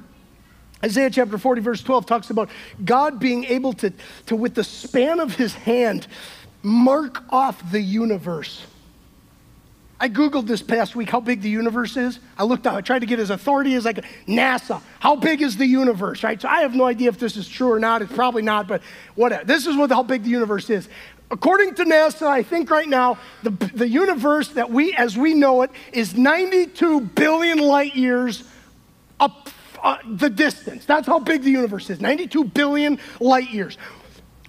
Isaiah 0.83 1.09
chapter 1.09 1.37
40, 1.37 1.61
verse 1.61 1.81
12 1.81 2.05
talks 2.05 2.29
about 2.29 2.49
God 2.83 3.19
being 3.19 3.45
able 3.45 3.73
to, 3.73 3.93
to 4.27 4.35
with 4.35 4.55
the 4.55 4.63
span 4.63 5.19
of 5.19 5.35
his 5.35 5.53
hand, 5.53 6.07
mark 6.61 7.23
off 7.31 7.71
the 7.71 7.79
universe. 7.79 8.65
I 9.97 10.09
Googled 10.09 10.45
this 10.45 10.61
past 10.61 10.95
week 10.95 11.09
how 11.09 11.21
big 11.21 11.41
the 11.41 11.49
universe 11.49 11.95
is. 11.95 12.19
I 12.37 12.43
looked 12.43 12.67
up, 12.67 12.75
I 12.75 12.81
tried 12.81 12.99
to 12.99 13.05
get 13.05 13.17
as 13.17 13.29
authority 13.29 13.75
as 13.75 13.85
I 13.85 13.93
could. 13.93 14.03
NASA, 14.27 14.81
how 14.99 15.15
big 15.15 15.41
is 15.41 15.55
the 15.55 15.65
universe, 15.65 16.21
right? 16.21 16.39
So 16.41 16.49
I 16.49 16.61
have 16.61 16.75
no 16.75 16.83
idea 16.83 17.07
if 17.07 17.17
this 17.17 17.37
is 17.37 17.47
true 17.47 17.71
or 17.71 17.79
not. 17.79 18.01
It's 18.01 18.11
probably 18.11 18.41
not, 18.41 18.67
but 18.67 18.81
whatever. 19.15 19.45
This 19.45 19.65
is 19.65 19.77
what 19.77 19.89
how 19.89 20.03
big 20.03 20.23
the 20.23 20.29
universe 20.29 20.69
is. 20.69 20.89
According 21.31 21.75
to 21.75 21.85
NASA, 21.85 22.27
I 22.27 22.43
think 22.43 22.69
right 22.69 22.87
now, 22.87 23.17
the, 23.41 23.49
the 23.49 23.87
universe 23.87 24.49
that 24.49 24.69
we, 24.69 24.93
as 24.93 25.17
we 25.17 25.33
know 25.33 25.63
it, 25.63 25.71
is 25.91 26.15
92 26.15 27.01
billion 27.01 27.57
light 27.57 27.95
years 27.95 28.43
up 29.19 29.49
uh, 29.83 29.97
the 30.07 30.29
distance. 30.29 30.85
That's 30.85 31.07
how 31.07 31.19
big 31.19 31.41
the 31.43 31.51
universe 31.51 31.89
is 31.89 31.99
92 31.99 32.45
billion 32.45 32.99
light 33.19 33.51
years. 33.51 33.77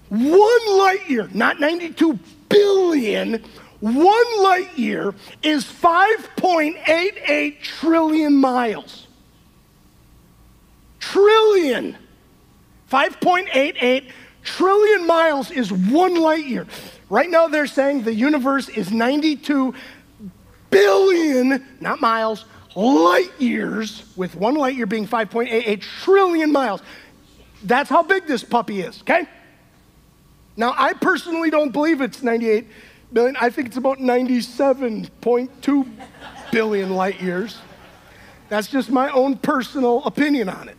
One 0.09 0.77
light 0.77 1.09
year, 1.09 1.29
not 1.33 1.59
92 1.59 2.19
billion, 2.47 3.43
one 3.79 4.43
light 4.43 4.77
year 4.77 5.13
is 5.43 5.63
5.88 5.63 7.61
trillion 7.61 8.35
miles. 8.35 9.07
Trillion. 10.99 11.97
5.88 12.91 14.11
trillion 14.47 15.05
miles 15.05 15.51
is 15.51 15.71
one 15.71 16.15
light 16.15 16.45
year. 16.45 16.65
Right 17.09 17.29
now, 17.29 17.47
they're 17.47 17.67
saying 17.67 18.03
the 18.03 18.13
universe 18.13 18.69
is 18.69 18.91
92 18.91 19.73
billion, 20.69 21.65
not 21.79 21.99
miles, 21.99 22.45
light 22.75 23.31
years, 23.39 24.03
with 24.15 24.35
one 24.35 24.55
light 24.55 24.75
year 24.75 24.85
being 24.85 25.07
5.88 25.07 25.81
trillion 25.81 26.51
miles. 26.51 26.81
That's 27.63 27.89
how 27.89 28.03
big 28.03 28.25
this 28.27 28.43
puppy 28.43 28.81
is, 28.81 29.01
okay? 29.01 29.27
Now, 30.55 30.73
I 30.77 30.93
personally 30.93 31.49
don't 31.49 31.71
believe 31.71 32.01
it's 32.01 32.23
98 32.23 32.67
billion. 33.11 33.35
I 33.37 33.49
think 33.49 33.67
it's 33.67 33.77
about 33.77 33.99
97.2 33.99 35.87
billion 36.51 36.89
light 36.91 37.21
years. 37.21 37.57
That's 38.49 38.67
just 38.67 38.89
my 38.89 39.09
own 39.11 39.37
personal 39.37 40.03
opinion 40.05 40.47
on 40.49 40.69
it. 40.69 40.77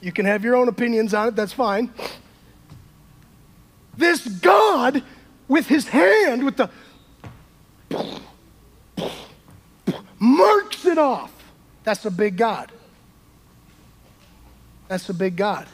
You 0.00 0.12
can 0.12 0.26
have 0.26 0.44
your 0.44 0.54
own 0.54 0.68
opinions 0.68 1.14
on 1.14 1.28
it, 1.28 1.36
that's 1.36 1.52
fine. 1.52 1.90
This 3.96 4.26
God, 4.26 5.02
with 5.48 5.66
his 5.66 5.88
hand, 5.88 6.44
with 6.44 6.56
the 6.56 6.70
marks 10.18 10.84
it 10.84 10.98
off. 10.98 11.32
That's 11.84 12.04
a 12.04 12.10
big 12.10 12.36
God. 12.36 12.72
That's 14.88 15.08
a 15.08 15.14
big 15.14 15.36
God. 15.36 15.66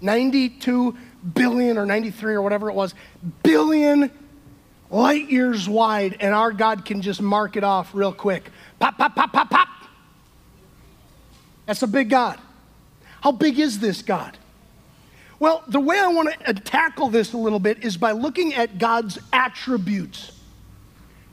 92 0.00 0.96
billion 1.34 1.78
or 1.78 1.86
93 1.86 2.34
or 2.34 2.42
whatever 2.42 2.68
it 2.68 2.74
was, 2.74 2.94
billion 3.42 4.10
light 4.90 5.30
years 5.30 5.68
wide, 5.68 6.16
and 6.20 6.34
our 6.34 6.52
God 6.52 6.84
can 6.84 7.02
just 7.02 7.20
mark 7.20 7.56
it 7.56 7.64
off 7.64 7.94
real 7.94 8.12
quick. 8.12 8.50
Pop, 8.78 8.96
pop, 8.96 9.14
pop, 9.14 9.32
pop, 9.32 9.50
pop. 9.50 9.68
That's 11.66 11.82
a 11.82 11.86
big 11.86 12.08
God. 12.08 12.38
How 13.20 13.32
big 13.32 13.58
is 13.58 13.80
this 13.80 14.02
God? 14.02 14.38
Well, 15.40 15.62
the 15.68 15.80
way 15.80 15.98
I 15.98 16.08
want 16.08 16.30
to 16.32 16.50
uh, 16.50 16.52
tackle 16.52 17.08
this 17.08 17.32
a 17.32 17.36
little 17.36 17.60
bit 17.60 17.84
is 17.84 17.96
by 17.96 18.12
looking 18.12 18.54
at 18.54 18.78
God's 18.78 19.18
attributes. 19.32 20.32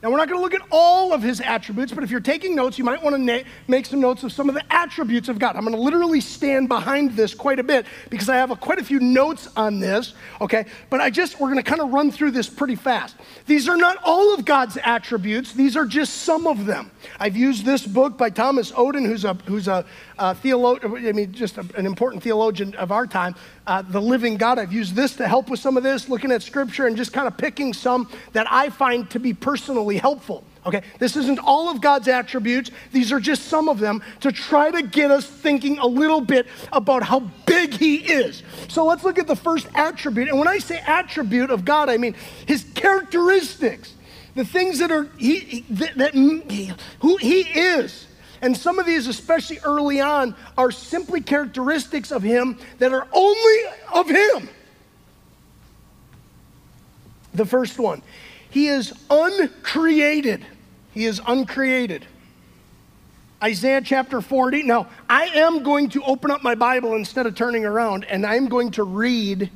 Now, 0.02 0.10
we're 0.10 0.18
not 0.18 0.28
going 0.28 0.38
to 0.38 0.42
look 0.42 0.54
at 0.54 0.64
all 0.70 1.12
of 1.12 1.22
his 1.22 1.40
attributes, 1.40 1.90
but 1.90 2.04
if 2.04 2.10
you're 2.10 2.20
taking 2.20 2.54
notes, 2.54 2.78
you 2.78 2.84
might 2.84 3.02
want 3.02 3.16
to 3.16 3.20
na- 3.20 3.42
make 3.66 3.86
some 3.86 3.98
notes 3.98 4.22
of 4.22 4.30
some 4.30 4.48
of 4.48 4.54
the 4.54 4.62
attributes 4.72 5.28
of 5.28 5.38
God. 5.38 5.56
I'm 5.56 5.62
going 5.62 5.74
to 5.74 5.80
literally 5.80 6.20
stand 6.20 6.68
behind 6.68 7.16
this 7.16 7.34
quite 7.34 7.58
a 7.58 7.64
bit 7.64 7.86
because 8.10 8.28
I 8.28 8.36
have 8.36 8.50
a, 8.50 8.56
quite 8.56 8.78
a 8.78 8.84
few 8.84 9.00
notes 9.00 9.48
on 9.56 9.80
this, 9.80 10.14
okay? 10.40 10.66
But 10.90 11.00
I 11.00 11.08
just, 11.08 11.40
we're 11.40 11.48
going 11.48 11.64
to 11.64 11.68
kind 11.68 11.80
of 11.80 11.92
run 11.92 12.12
through 12.12 12.32
this 12.32 12.48
pretty 12.48 12.76
fast. 12.76 13.16
These 13.46 13.68
are 13.68 13.76
not 13.76 13.96
all 14.04 14.34
of 14.34 14.44
God's 14.44 14.78
attributes, 14.84 15.54
these 15.54 15.76
are 15.76 15.86
just 15.86 16.18
some 16.18 16.46
of 16.46 16.66
them. 16.66 16.90
I've 17.18 17.36
used 17.36 17.64
this 17.64 17.84
book 17.84 18.18
by 18.18 18.30
Thomas 18.30 18.70
Oden, 18.72 19.06
who's 19.06 19.24
a, 19.24 19.34
who's 19.46 19.66
a, 19.66 19.86
a 20.18 20.34
theologian, 20.34 21.06
I 21.06 21.12
mean, 21.12 21.32
just 21.32 21.58
a, 21.58 21.66
an 21.76 21.86
important 21.86 22.22
theologian 22.22 22.74
of 22.76 22.92
our 22.92 23.06
time, 23.06 23.34
uh, 23.66 23.82
The 23.82 24.00
Living 24.00 24.36
God. 24.36 24.58
I've 24.58 24.72
used 24.72 24.94
this 24.94 25.16
to 25.16 25.28
help 25.28 25.50
with 25.50 25.60
some 25.60 25.76
of 25.76 25.82
this, 25.82 26.08
looking 26.08 26.32
at 26.32 26.42
scripture 26.42 26.86
and 26.86 26.96
just 26.96 27.12
kind 27.12 27.26
of 27.26 27.36
picking 27.36 27.72
some 27.72 28.10
that 28.32 28.46
I 28.50 28.70
find 28.70 29.08
to 29.10 29.20
be 29.20 29.34
personally 29.34 29.98
helpful. 29.98 30.44
Okay, 30.64 30.82
this 30.98 31.16
isn't 31.16 31.38
all 31.38 31.70
of 31.70 31.80
God's 31.80 32.08
attributes. 32.08 32.72
These 32.90 33.12
are 33.12 33.20
just 33.20 33.42
some 33.42 33.68
of 33.68 33.78
them 33.78 34.02
to 34.20 34.32
try 34.32 34.70
to 34.72 34.82
get 34.82 35.12
us 35.12 35.24
thinking 35.24 35.78
a 35.78 35.86
little 35.86 36.20
bit 36.20 36.48
about 36.72 37.04
how 37.04 37.20
big 37.46 37.74
He 37.74 37.96
is. 37.96 38.42
So 38.68 38.84
let's 38.84 39.04
look 39.04 39.18
at 39.18 39.28
the 39.28 39.36
first 39.36 39.68
attribute. 39.76 40.28
And 40.28 40.38
when 40.38 40.48
I 40.48 40.58
say 40.58 40.82
attribute 40.84 41.50
of 41.50 41.64
God, 41.64 41.88
I 41.88 41.98
mean 41.98 42.16
His 42.46 42.64
characteristics, 42.74 43.94
the 44.34 44.44
things 44.44 44.80
that 44.80 44.90
are 44.90 45.04
He 45.18 45.64
that, 45.70 45.94
that 45.98 46.14
he, 46.14 46.72
who 47.00 47.16
He 47.18 47.42
is. 47.42 48.05
And 48.42 48.56
some 48.56 48.78
of 48.78 48.86
these, 48.86 49.06
especially 49.06 49.58
early 49.64 50.00
on, 50.00 50.34
are 50.56 50.70
simply 50.70 51.20
characteristics 51.20 52.10
of 52.10 52.22
Him 52.22 52.58
that 52.78 52.92
are 52.92 53.06
only 53.12 53.62
of 53.92 54.08
Him. 54.08 54.48
The 57.34 57.46
first 57.46 57.78
one, 57.78 58.02
He 58.50 58.68
is 58.68 58.92
uncreated. 59.10 60.44
He 60.92 61.04
is 61.04 61.20
uncreated. 61.26 62.06
Isaiah 63.42 63.82
chapter 63.82 64.22
40. 64.22 64.62
Now, 64.62 64.88
I 65.10 65.26
am 65.26 65.62
going 65.62 65.90
to 65.90 66.02
open 66.02 66.30
up 66.30 66.42
my 66.42 66.54
Bible 66.54 66.94
instead 66.94 67.26
of 67.26 67.34
turning 67.34 67.66
around, 67.66 68.04
and 68.06 68.24
I'm 68.24 68.48
going 68.48 68.70
to 68.72 68.82
read 68.82 69.50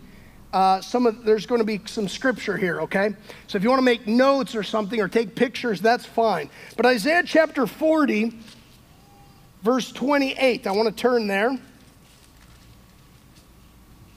uh, 0.53 0.81
some 0.81 1.07
of, 1.07 1.25
there's 1.25 1.47
going 1.47 1.61
to 1.61 1.65
be 1.65 1.81
some 1.87 2.09
scripture 2.09 2.57
here, 2.57 2.81
okay? 2.83 3.15
So 3.47 3.57
if 3.57 3.63
you 3.63 3.71
want 3.71 3.79
to 3.79 3.85
make 3.85 4.07
notes 4.07 4.55
or 4.55 4.63
something 4.63 5.01
or 5.01 5.09
take 5.09 5.35
pictures, 5.35 5.81
that's 5.81 6.05
fine. 6.05 6.51
But 6.77 6.87
Isaiah 6.87 7.23
chapter 7.25 7.67
40, 7.67 8.37
verse 9.63 9.93
28, 9.93 10.67
I 10.67 10.73
want 10.73 10.89
to 10.89 10.95
turn 10.95 11.27
there. 11.27 11.59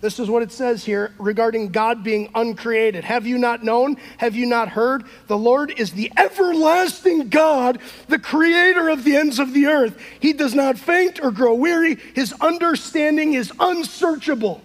This 0.03 0.19
is 0.19 0.29
what 0.29 0.43
it 0.43 0.51
says 0.51 0.83
here 0.83 1.13
regarding 1.17 1.69
God 1.69 2.03
being 2.03 2.29
uncreated. 2.35 3.05
Have 3.05 3.25
you 3.25 3.37
not 3.37 3.63
known? 3.63 3.95
Have 4.17 4.35
you 4.35 4.45
not 4.45 4.67
heard? 4.67 5.05
The 5.27 5.37
Lord 5.37 5.71
is 5.79 5.93
the 5.93 6.11
everlasting 6.17 7.29
God, 7.29 7.79
the 8.09 8.19
creator 8.19 8.89
of 8.89 9.05
the 9.05 9.15
ends 9.15 9.39
of 9.39 9.53
the 9.53 9.67
earth. 9.67 9.97
He 10.19 10.33
does 10.33 10.53
not 10.53 10.77
faint 10.77 11.21
or 11.23 11.31
grow 11.31 11.53
weary, 11.53 11.95
his 12.15 12.33
understanding 12.41 13.33
is 13.33 13.53
unsearchable. 13.61 14.61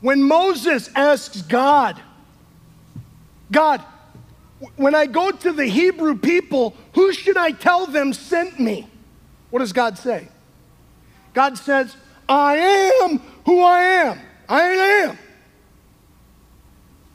When 0.00 0.20
Moses 0.20 0.90
asks 0.96 1.40
God, 1.42 2.02
God, 3.52 3.80
when 4.76 4.94
I 4.94 5.06
go 5.06 5.30
to 5.30 5.52
the 5.52 5.66
Hebrew 5.66 6.16
people, 6.16 6.74
who 6.94 7.12
should 7.12 7.36
I 7.36 7.52
tell 7.52 7.86
them 7.86 8.12
sent 8.12 8.58
me? 8.60 8.88
What 9.50 9.60
does 9.60 9.72
God 9.72 9.98
say? 9.98 10.28
God 11.32 11.58
says, 11.58 11.96
I 12.28 12.56
am 12.56 13.18
who 13.44 13.62
I 13.62 13.82
am. 13.82 14.20
I 14.48 14.62
am. 14.62 15.18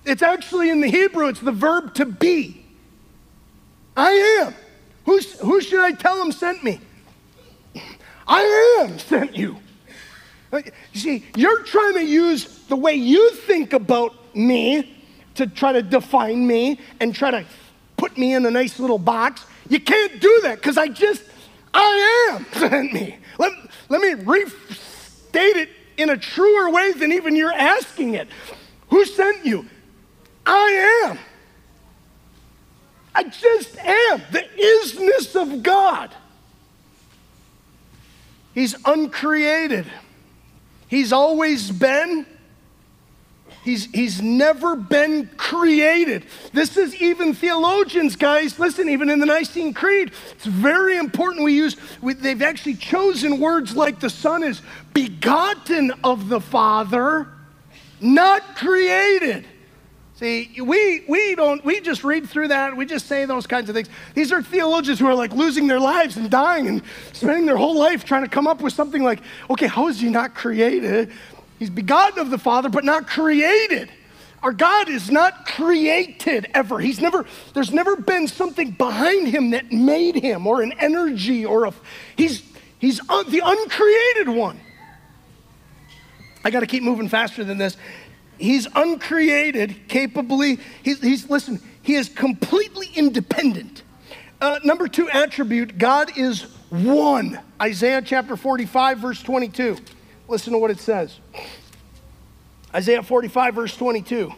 It's 0.06 0.22
actually 0.22 0.70
in 0.70 0.82
the 0.82 0.88
Hebrew, 0.88 1.28
it's 1.28 1.40
the 1.40 1.52
verb 1.52 1.94
to 1.96 2.06
be. 2.06 2.66
I 3.96 4.44
am. 4.44 4.56
Who's, 5.06 5.40
who 5.40 5.62
should 5.62 5.84
I 5.84 5.92
tell 5.92 6.18
them 6.18 6.32
sent 6.32 6.64
me? 6.64 6.80
I 8.28 8.82
am 8.82 9.00
sent 9.00 9.36
you. 9.36 9.58
You 10.52 10.64
see, 10.94 11.26
you're 11.36 11.64
trying 11.64 11.96
to 11.96 12.06
use 12.06 12.66
the 12.68 12.76
way 12.76 12.94
you 12.94 13.32
think 13.32 13.74
about 13.74 14.36
me 14.36 14.99
to 15.40 15.48
try 15.48 15.72
to 15.72 15.82
define 15.82 16.46
me 16.46 16.80
and 17.00 17.16
try 17.16 17.32
to 17.32 17.46
put 17.96 18.18
me 18.18 18.34
in 18.34 18.46
a 18.46 18.52
nice 18.52 18.78
little 18.78 19.00
box. 19.00 19.46
You 19.70 19.80
can't 19.80 20.20
do 20.20 20.42
that 20.44 20.56
because 20.56 20.78
I 20.78 20.90
just, 20.90 21.24
I 21.74 22.34
am 22.34 22.46
sent 22.60 22.94
me. 22.94 23.18
Let, 23.38 23.54
let 23.88 24.02
me 24.02 24.22
restate 24.26 25.56
it 25.56 25.70
in 25.98 26.10
a 26.10 26.18
truer 26.18 26.70
way 26.72 26.92
than 26.92 27.14
even 27.14 27.38
you're 27.38 27.54
asking 27.54 28.16
it. 28.16 28.28
Who 28.90 29.06
sent 29.06 29.46
you? 29.46 29.66
I 30.46 31.06
am. 31.08 31.20
I 33.16 33.24
just 33.24 33.78
am. 33.78 34.22
The 34.32 34.44
isness 34.58 35.42
of 35.42 35.64
God. 35.64 36.14
He's 38.54 38.76
uncreated. 38.84 39.86
He's 40.90 41.14
always 41.14 41.72
been 41.72 42.26
He's, 43.70 43.86
he's 43.92 44.20
never 44.20 44.76
been 44.76 45.30
created. 45.38 46.26
This 46.54 46.76
is 46.76 47.00
even 47.00 47.36
theologians, 47.36 48.16
guys. 48.16 48.58
Listen, 48.58 48.90
even 48.90 49.12
in 49.12 49.20
the 49.20 49.28
Nicene 49.28 49.76
Creed, 49.76 50.12
it's 50.32 50.46
very 50.46 50.98
important 50.98 51.44
we 51.44 51.54
use, 51.54 51.78
we, 52.02 52.16
they've 52.16 52.42
actually 52.42 52.74
chosen 52.74 53.40
words 53.40 53.76
like 53.76 54.00
the 54.00 54.10
Son 54.10 54.42
is 54.42 54.64
begotten 54.96 55.94
of 56.04 56.30
the 56.30 56.42
Father, 56.42 57.28
not 58.02 58.56
created. 58.56 59.46
See, 60.16 60.50
we, 60.60 61.04
we 61.08 61.36
don't, 61.36 61.64
we 61.64 61.80
just 61.80 62.04
read 62.04 62.28
through 62.28 62.48
that, 62.48 62.76
we 62.76 62.88
just 62.88 63.06
say 63.06 63.26
those 63.26 63.46
kinds 63.46 63.70
of 63.70 63.76
things. 63.76 63.90
These 64.16 64.32
are 64.32 64.42
theologians 64.42 64.98
who 64.98 65.06
are 65.06 65.14
like 65.14 65.32
losing 65.34 65.68
their 65.68 65.80
lives 65.80 66.18
and 66.18 66.28
dying 66.32 66.68
and 66.68 66.82
spending 67.14 67.46
their 67.46 67.58
whole 67.58 67.78
life 67.78 68.04
trying 68.04 68.24
to 68.24 68.30
come 68.30 68.48
up 68.48 68.62
with 68.62 68.74
something 68.74 69.04
like, 69.04 69.22
okay, 69.48 69.68
how 69.68 69.90
is 69.90 70.00
he 70.00 70.10
not 70.10 70.34
created? 70.34 71.12
He's 71.60 71.70
begotten 71.70 72.20
of 72.20 72.30
the 72.30 72.38
Father, 72.38 72.70
but 72.70 72.86
not 72.86 73.06
created. 73.06 73.92
Our 74.42 74.54
God 74.54 74.88
is 74.88 75.12
not 75.12 75.46
created 75.46 76.48
ever. 76.54 76.80
He's 76.80 77.02
never, 77.02 77.26
there's 77.54 77.74
never 77.74 77.98
been 77.98 78.28
something 78.28 78.72
behind 78.72 79.28
him 79.28 79.52
that 79.52 79.72
made 79.72 80.16
him 80.16 80.48
or 80.48 80.62
an 80.62 80.74
energy 80.80 81.46
or 81.46 81.66
a, 81.66 81.74
he's, 82.16 82.42
he's 82.80 83.02
un, 83.10 83.30
the 83.30 83.42
uncreated 83.44 84.30
one. 84.30 84.60
I 86.46 86.52
got 86.52 86.62
to 86.62 86.68
keep 86.68 86.84
moving 86.84 87.10
faster 87.10 87.44
than 87.44 87.58
this. 87.58 87.76
He's 88.38 88.66
uncreated, 88.74 89.90
capably, 89.90 90.60
he's, 90.84 91.02
he's 91.02 91.30
listen, 91.30 91.62
he 91.82 91.96
is 91.96 92.08
completely 92.08 92.88
independent. 92.96 93.84
Uh, 94.40 94.60
number 94.64 94.88
two 94.88 95.10
attribute 95.10 95.78
God 95.78 96.18
is 96.18 96.44
one. 96.70 97.38
Isaiah 97.62 98.02
chapter 98.02 98.38
45, 98.38 99.00
verse 99.00 99.22
22. 99.22 99.78
Listen 100.30 100.54
to 100.54 100.60
what 100.60 100.72
it 100.72 100.80
says 100.80 101.20
Isaiah 102.74 103.04
45, 103.04 103.56
verse 103.56 103.76
22. 103.76 104.32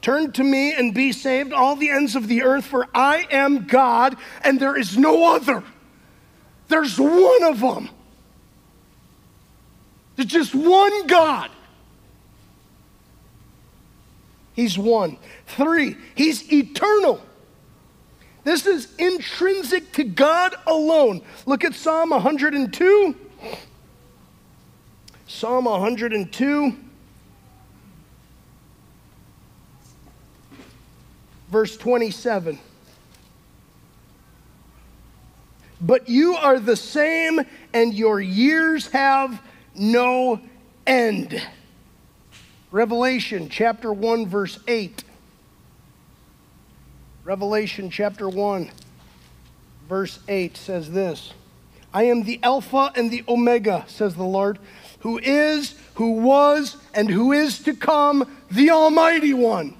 Turn 0.00 0.32
to 0.32 0.42
me 0.42 0.74
and 0.74 0.92
be 0.92 1.12
saved, 1.12 1.52
all 1.52 1.76
the 1.76 1.90
ends 1.90 2.16
of 2.16 2.26
the 2.26 2.42
earth, 2.42 2.64
for 2.64 2.88
I 2.92 3.24
am 3.30 3.66
God 3.68 4.16
and 4.42 4.58
there 4.58 4.76
is 4.76 4.98
no 4.98 5.32
other. 5.32 5.62
There's 6.66 6.98
one 6.98 7.44
of 7.44 7.60
them. 7.60 7.88
There's 10.16 10.28
just 10.28 10.54
one 10.54 11.06
God. 11.06 11.50
He's 14.54 14.76
one. 14.76 15.18
Three, 15.46 15.96
He's 16.16 16.52
eternal. 16.52 17.22
This 18.42 18.66
is 18.66 18.92
intrinsic 18.96 19.92
to 19.92 20.04
God 20.04 20.56
alone. 20.66 21.22
Look 21.46 21.62
at 21.62 21.74
Psalm 21.74 22.10
102. 22.10 23.16
Psalm 25.32 25.64
102, 25.64 26.76
verse 31.50 31.76
27. 31.78 32.58
But 35.80 36.08
you 36.08 36.36
are 36.36 36.60
the 36.60 36.76
same, 36.76 37.40
and 37.72 37.94
your 37.94 38.20
years 38.20 38.88
have 38.88 39.42
no 39.74 40.38
end. 40.86 41.42
Revelation 42.70 43.48
chapter 43.48 43.92
1, 43.92 44.28
verse 44.28 44.60
8. 44.68 45.02
Revelation 47.24 47.90
chapter 47.90 48.28
1, 48.28 48.70
verse 49.88 50.18
8 50.28 50.56
says 50.56 50.90
this 50.90 51.32
I 51.94 52.04
am 52.04 52.24
the 52.24 52.40
Alpha 52.42 52.92
and 52.94 53.10
the 53.10 53.24
Omega, 53.28 53.84
says 53.86 54.14
the 54.14 54.22
Lord 54.24 54.58
who 55.02 55.18
is, 55.18 55.74
who 55.94 56.12
was, 56.12 56.76
and 56.94 57.10
who 57.10 57.32
is 57.32 57.58
to 57.64 57.74
come, 57.74 58.24
the 58.52 58.70
Almighty 58.70 59.34
One. 59.34 59.74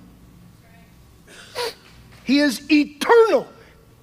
He 2.24 2.40
is 2.40 2.70
eternal, 2.70 3.46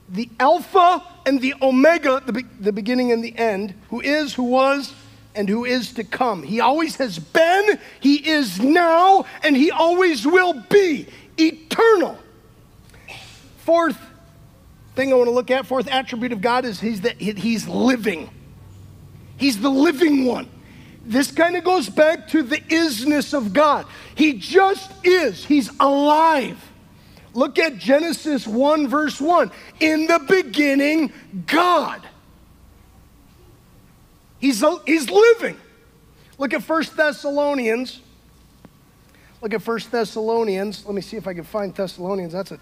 the 0.08 0.30
Alpha 0.40 1.04
and 1.26 1.42
the 1.42 1.56
Omega, 1.62 2.24
the, 2.26 2.32
be- 2.32 2.46
the 2.62 2.72
beginning 2.72 3.12
and 3.12 3.22
the 3.22 3.38
end, 3.38 3.74
who 3.90 4.00
is, 4.00 4.34
who 4.34 4.44
was, 4.44 4.94
and 5.36 5.50
who 5.50 5.66
is 5.66 5.94
to 5.94 6.06
come. 6.06 6.42
He 6.42 6.62
always 6.62 6.96
has 6.96 7.20
been, 7.20 7.80
He 8.00 8.30
is 8.30 8.62
now, 8.62 9.26
and 9.44 9.58
He 9.58 9.72
always 9.72 10.26
will 10.26 10.54
be 10.70 11.06
eternal. 11.38 12.18
Fourth 13.58 14.00
thing 15.00 15.14
I 15.14 15.16
want 15.16 15.28
to 15.28 15.34
look 15.34 15.52
at, 15.52 15.66
fourth 15.66 15.88
attribute 15.88 16.32
of 16.32 16.42
God 16.42 16.66
is 16.66 16.80
He's, 16.80 17.02
that 17.02 17.20
he's 17.20 17.68
living. 17.68 18.30
He's 19.38 19.60
the 19.60 19.70
living 19.70 20.26
one 20.26 20.50
this 21.10 21.32
kind 21.32 21.56
of 21.56 21.64
goes 21.64 21.90
back 21.90 22.28
to 22.30 22.44
the 22.44 22.58
isness 22.58 23.34
of 23.34 23.52
God. 23.52 23.88
He 24.14 24.34
just 24.34 24.92
is, 25.04 25.44
He's 25.44 25.70
alive. 25.80 26.64
Look 27.34 27.58
at 27.58 27.78
Genesis 27.78 28.48
1, 28.48 28.88
verse 28.88 29.20
1. 29.20 29.52
In 29.80 30.06
the 30.06 30.20
beginning, 30.20 31.12
God. 31.48 32.08
He's, 34.40 34.64
he's 34.86 35.10
living. 35.10 35.58
Look 36.38 36.54
at 36.54 36.62
1 36.62 36.84
Thessalonians. 36.96 38.02
Look 39.42 39.54
at 39.54 39.66
1 39.66 39.80
Thessalonians. 39.92 40.86
Let 40.86 40.94
me 40.94 41.02
see 41.02 41.18
if 41.18 41.28
I 41.28 41.34
can 41.34 41.44
find 41.44 41.74
Thessalonians. 41.74 42.34
That's 42.34 42.52
a 42.52 42.60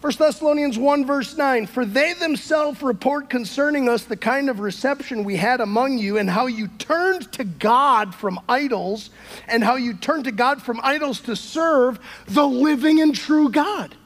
1 0.00 0.12
Thessalonians 0.16 0.78
1, 0.78 1.06
verse 1.06 1.36
9 1.36 1.66
For 1.66 1.84
they 1.84 2.12
themselves 2.12 2.82
report 2.82 3.28
concerning 3.28 3.88
us 3.88 4.04
the 4.04 4.16
kind 4.16 4.48
of 4.48 4.60
reception 4.60 5.24
we 5.24 5.36
had 5.36 5.60
among 5.60 5.98
you, 5.98 6.18
and 6.18 6.30
how 6.30 6.46
you 6.46 6.68
turned 6.78 7.32
to 7.32 7.42
God 7.42 8.14
from 8.14 8.38
idols, 8.48 9.10
and 9.48 9.64
how 9.64 9.74
you 9.74 9.94
turned 9.94 10.24
to 10.24 10.32
God 10.32 10.62
from 10.62 10.80
idols 10.84 11.20
to 11.22 11.34
serve 11.34 11.98
the 12.26 12.46
living 12.46 13.00
and 13.00 13.12
true 13.12 13.50
God. 13.50 13.96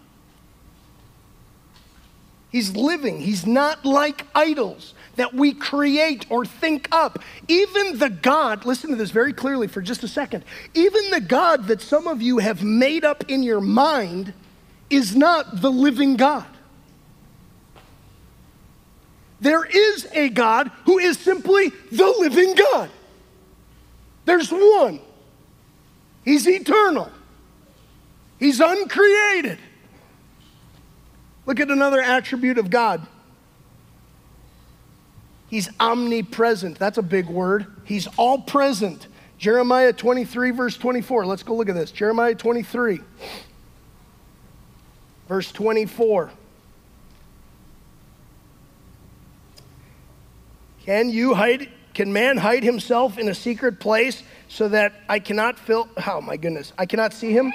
He's 2.51 2.75
living, 2.75 3.21
he's 3.21 3.47
not 3.47 3.85
like 3.85 4.27
idols 4.35 4.95
that 5.17 5.35
we 5.35 5.53
create 5.53 6.25
or 6.31 6.47
think 6.47 6.89
up. 6.91 7.19
Even 7.49 7.99
the 7.99 8.09
God, 8.09 8.65
listen 8.65 8.89
to 8.91 8.97
this 8.97 9.11
very 9.11 9.35
clearly 9.35 9.67
for 9.67 9.83
just 9.83 10.03
a 10.03 10.09
second, 10.09 10.43
even 10.73 11.11
the 11.11 11.21
God 11.21 11.67
that 11.67 11.83
some 11.83 12.07
of 12.07 12.23
you 12.23 12.39
have 12.39 12.63
made 12.63 13.05
up 13.05 13.25
in 13.29 13.43
your 13.43 13.61
mind 13.61 14.33
is 14.93 15.17
not 15.17 15.61
the 15.61 15.71
living 15.71 16.17
God. 16.17 16.47
There 19.41 19.65
is 19.65 20.07
a 20.13 20.29
God 20.29 20.71
who 20.85 20.99
is 20.99 21.19
simply 21.19 21.71
the 21.91 22.15
living 22.21 22.55
God. 22.55 22.91
There's 24.25 24.51
one. 24.51 25.01
He's 26.25 26.47
eternal. 26.47 27.11
He's 28.39 28.61
uncreated. 28.61 29.59
Look 31.47 31.59
at 31.59 31.71
another 31.71 32.01
attribute 32.01 32.59
of 32.59 32.71
God. 32.71 33.05
He's 35.49 35.69
omnipresent. 35.81 36.79
That's 36.79 36.99
a 36.99 37.03
big 37.03 37.27
word. 37.27 37.67
He's 37.85 38.07
all 38.17 38.39
present. 38.39 39.09
Jeremiah 39.39 39.93
23, 39.93 40.53
verse 40.53 40.77
24. 40.77 41.27
Let's 41.27 41.43
go 41.43 41.55
look 41.57 41.69
at 41.69 41.75
this. 41.75 41.91
Jeremiah 41.91 42.35
23, 42.35 43.01
verse 45.33 45.51
24. 45.51 46.31
Can 50.85 51.09
you 51.09 51.33
hide? 51.33 51.71
Can 51.95 52.13
man 52.13 52.37
hide 52.37 52.63
himself 52.63 53.17
in 53.17 53.31
a 53.31 53.35
secret 53.35 53.81
place 53.81 54.23
so 54.49 54.69
that 54.69 54.93
I 55.09 55.21
cannot 55.21 55.59
fill? 55.59 55.89
Oh 56.07 56.21
my 56.21 56.37
goodness, 56.37 56.75
I 56.77 56.85
cannot 56.85 57.15
see 57.15 57.33
him, 57.33 57.51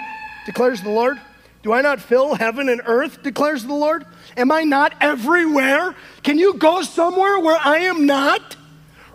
declares 0.47 0.81
the 0.81 0.89
Lord. 0.89 1.21
Do 1.61 1.71
I 1.71 1.81
not 1.81 2.01
fill 2.01 2.33
heaven 2.33 2.67
and 2.67 2.81
earth, 2.83 3.21
declares 3.21 3.63
the 3.63 3.75
Lord? 3.75 4.07
Am 4.35 4.51
I 4.51 4.63
not 4.63 4.95
everywhere? 4.99 5.95
Can 6.23 6.39
you 6.39 6.55
go 6.55 6.81
somewhere 6.81 7.39
where 7.39 7.59
I 7.63 7.81
am 7.81 8.07
not? 8.07 8.55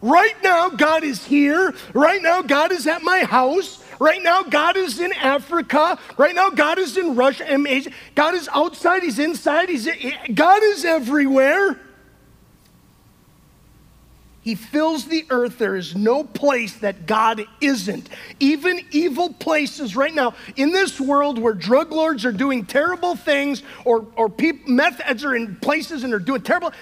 Right 0.03 0.41
now, 0.45 0.69
God 0.69 1.03
is 1.03 1.25
here. 1.25 1.75
Right 1.95 2.23
now, 2.23 2.43
God 2.43 2.71
is 2.71 2.87
at 2.87 3.03
my 3.03 3.25
house. 3.25 3.82
Right 4.03 4.21
now, 4.21 4.43
God 4.43 4.77
is 4.77 4.99
in 4.99 5.13
Africa. 5.13 5.97
Right 6.19 6.35
now, 6.35 6.51
God 6.51 6.81
is 6.81 6.97
in 6.97 7.15
Russia. 7.15 7.49
And 7.49 7.65
Asia. 7.69 7.93
God 8.17 8.35
is 8.35 8.49
outside. 8.53 9.05
He's 9.05 9.21
inside. 9.21 9.69
He's, 9.69 9.89
God 10.35 10.61
is 10.65 10.85
everywhere. 10.85 11.79
He 14.41 14.57
fills 14.57 15.05
the 15.05 15.25
earth. 15.31 15.59
There 15.59 15.77
is 15.77 15.95
no 15.95 16.25
place 16.25 16.79
that 16.79 17.07
God 17.07 17.47
isn't. 17.61 18.09
Even 18.41 18.81
evil 18.91 19.35
places 19.35 19.95
right 19.95 20.13
now 20.13 20.35
in 20.57 20.73
this 20.73 21.01
world 21.01 21.39
where 21.39 21.55
drug 21.55 21.93
lords 21.93 22.25
are 22.25 22.33
doing 22.33 22.67
terrible 22.67 23.15
things 23.15 23.63
or, 23.85 24.05
or 24.17 24.29
people, 24.29 24.69
meth 24.69 24.99
heads 24.99 25.25
are 25.25 25.37
in 25.37 25.55
places 25.55 26.03
and 26.03 26.13
are 26.13 26.19
doing 26.19 26.43
terrible. 26.43 26.73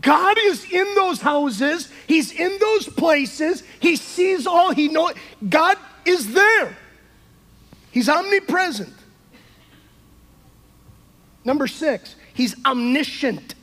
God 0.00 0.38
is 0.40 0.64
in 0.72 0.86
those 0.94 1.20
houses. 1.20 1.92
He's 2.06 2.32
in 2.32 2.56
those 2.58 2.88
places. 2.88 3.62
He 3.78 3.96
sees 3.96 4.46
all. 4.46 4.72
He 4.72 4.88
knows. 4.88 5.12
God 5.46 5.76
is 6.04 6.32
there. 6.32 6.76
He's 7.90 8.08
omnipresent. 8.08 8.92
Number 11.44 11.66
six, 11.66 12.16
he's 12.34 12.54
omniscient 12.64 13.54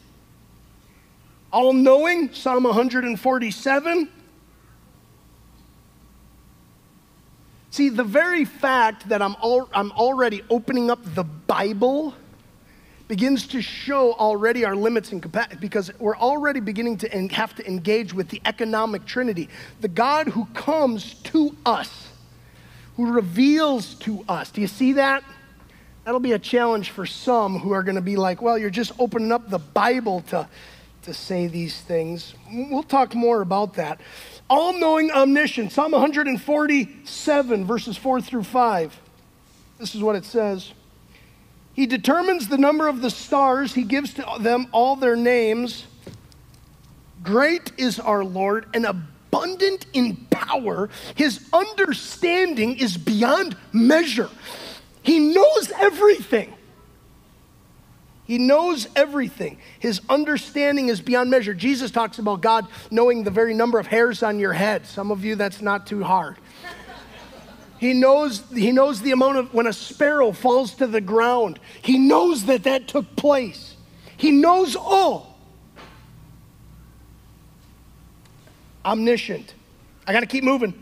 all 1.52 1.74
knowing, 1.74 2.34
Psalm 2.34 2.64
147. 2.64 4.10
See, 7.72 7.90
the 7.90 8.04
very 8.04 8.46
fact 8.46 9.10
that 9.10 9.22
I'm, 9.22 9.36
al- 9.44 9.70
I'm 9.74 9.92
already 9.92 10.44
opening 10.50 10.92
up 10.92 11.00
the 11.16 11.24
Bible 11.24 12.14
begins 13.08 13.48
to 13.48 13.62
show 13.62 14.14
already 14.14 14.66
our 14.66 14.76
limits 14.76 15.12
and 15.12 15.22
capacity 15.22 15.58
because 15.60 15.92
we're 16.00 16.18
already 16.18 16.60
beginning 16.60 16.98
to 16.98 17.12
en- 17.12 17.30
have 17.30 17.56
to 17.56 17.68
engage 17.68 18.14
with 18.14 18.30
the 18.30 18.42
economic 18.46 19.06
trinity. 19.06 19.50
The 19.82 19.88
God 19.88 20.28
who 20.28 20.46
comes 20.54 21.16
to 21.26 21.56
us, 21.66 22.09
who 23.00 23.14
reveals 23.14 23.96
to 23.96 24.26
us. 24.28 24.52
Do 24.52 24.60
you 24.60 24.68
see 24.68 24.94
that? 24.94 25.24
That'll 26.04 26.20
be 26.20 26.34
a 26.34 26.40
challenge 26.40 26.90
for 26.90 27.06
some 27.06 27.58
who 27.58 27.72
are 27.72 27.82
going 27.82 27.96
to 27.96 28.02
be 28.02 28.18
like, 28.18 28.42
well, 28.42 28.58
you're 28.58 28.70
just 28.70 28.92
opening 29.00 29.32
up 29.32 29.50
the 29.50 29.58
Bible 29.58 30.20
to 30.32 30.50
to 31.04 31.14
say 31.14 31.48
these 31.48 31.80
things. 31.80 32.34
We'll 32.52 32.84
talk 32.84 33.16
more 33.16 33.40
about 33.40 33.76
that. 33.76 34.02
All 34.50 34.74
knowing 34.74 35.12
omniscient, 35.12 35.72
Psalm 35.72 35.94
147, 35.94 37.66
verses 37.66 37.96
4 37.96 38.20
through 38.20 38.44
5. 38.44 39.00
This 39.78 39.96
is 39.96 40.04
what 40.04 40.18
it 40.18 40.26
says 40.26 40.74
He 41.74 41.86
determines 41.86 42.50
the 42.50 42.58
number 42.58 42.90
of 42.90 43.02
the 43.02 43.10
stars, 43.10 43.76
He 43.76 43.84
gives 43.84 44.14
to 44.16 44.26
them 44.42 44.68
all 44.74 44.98
their 44.98 45.16
names. 45.16 45.86
Great 47.24 47.72
is 47.78 47.98
our 47.98 48.26
Lord 48.26 48.66
and 48.74 48.86
abundant 48.86 49.86
in 49.94 50.16
power. 50.30 50.90
His 51.16 51.48
understanding 51.54 52.19
is 52.60 52.98
beyond 52.98 53.56
measure. 53.72 54.30
He 55.02 55.20
knows 55.20 55.72
everything. 55.80 56.54
He 58.26 58.38
knows 58.38 58.88
everything. 58.96 59.58
His 59.80 60.02
understanding 60.08 60.90
is 60.90 61.02
beyond 61.02 61.32
measure. 61.32 61.56
Jesus 61.56 61.90
talks 61.90 62.20
about 62.20 62.42
God 62.42 62.68
knowing 62.92 63.24
the 63.24 63.32
very 63.32 63.56
number 63.56 63.80
of 63.80 63.88
hairs 63.88 64.22
on 64.22 64.38
your 64.38 64.54
head. 64.54 64.86
Some 64.86 65.10
of 65.10 65.26
you, 65.26 65.36
that's 65.36 65.62
not 65.62 65.88
too 65.88 66.04
hard. 66.04 66.38
He 67.80 67.94
knows, 67.94 68.44
he 68.54 68.72
knows 68.72 69.02
the 69.02 69.14
amount 69.14 69.38
of 69.38 69.54
when 69.54 69.66
a 69.66 69.74
sparrow 69.74 70.32
falls 70.32 70.76
to 70.76 70.86
the 70.86 71.02
ground. 71.02 71.60
He 71.82 71.98
knows 71.98 72.46
that 72.46 72.64
that 72.64 72.88
took 72.88 73.16
place. 73.16 73.76
He 74.18 74.32
knows 74.32 74.76
all. 74.76 75.40
Omniscient. 78.86 79.54
I 80.06 80.14
got 80.14 80.20
to 80.20 80.26
keep 80.26 80.44
moving. 80.44 80.74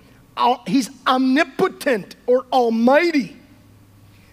He's 0.68 0.90
omnipotent 1.06 2.16
or 2.26 2.46
almighty. 2.52 3.38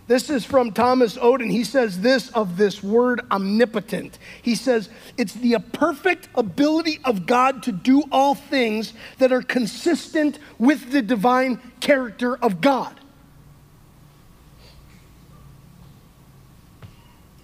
This 0.06 0.28
is 0.28 0.44
from 0.44 0.72
Thomas 0.72 1.16
Oden. 1.16 1.50
He 1.50 1.64
says 1.64 2.00
this 2.02 2.30
of 2.32 2.58
this 2.58 2.82
word 2.82 3.22
omnipotent. 3.30 4.18
He 4.42 4.54
says, 4.54 4.90
it's 5.16 5.32
the 5.32 5.56
perfect 5.72 6.28
ability 6.34 7.00
of 7.04 7.26
God 7.26 7.62
to 7.62 7.72
do 7.72 8.04
all 8.12 8.34
things 8.34 8.92
that 9.16 9.32
are 9.32 9.40
consistent 9.40 10.38
with 10.58 10.90
the 10.92 11.00
divine 11.00 11.58
character 11.80 12.36
of 12.36 12.60
God. 12.60 13.00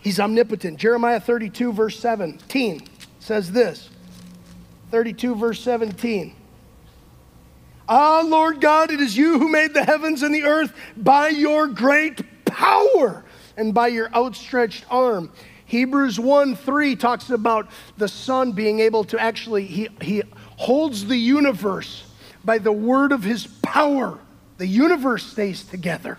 He's 0.02 0.20
omnipotent. 0.20 0.78
Jeremiah 0.78 1.20
32, 1.20 1.72
verse 1.72 1.98
17 1.98 2.82
says 3.20 3.52
this 3.52 3.88
32, 4.90 5.34
verse 5.34 5.60
17. 5.60 6.34
Ah, 7.92 8.22
Lord 8.24 8.60
God, 8.60 8.92
it 8.92 9.00
is 9.00 9.16
you 9.16 9.40
who 9.40 9.48
made 9.48 9.74
the 9.74 9.84
heavens 9.84 10.22
and 10.22 10.32
the 10.32 10.44
earth 10.44 10.72
by 10.96 11.28
your 11.28 11.66
great 11.66 12.44
power 12.44 13.24
and 13.56 13.74
by 13.74 13.88
your 13.88 14.14
outstretched 14.14 14.84
arm. 14.88 15.32
Hebrews 15.66 16.20
1 16.20 16.54
3 16.54 16.94
talks 16.94 17.30
about 17.30 17.68
the 17.96 18.06
Son 18.06 18.52
being 18.52 18.78
able 18.78 19.02
to 19.04 19.18
actually, 19.18 19.66
he, 19.66 19.88
he 20.00 20.22
holds 20.56 21.06
the 21.06 21.16
universe 21.16 22.04
by 22.44 22.58
the 22.58 22.70
word 22.70 23.10
of 23.10 23.24
his 23.24 23.48
power. 23.60 24.20
The 24.58 24.68
universe 24.68 25.26
stays 25.26 25.64
together. 25.64 26.16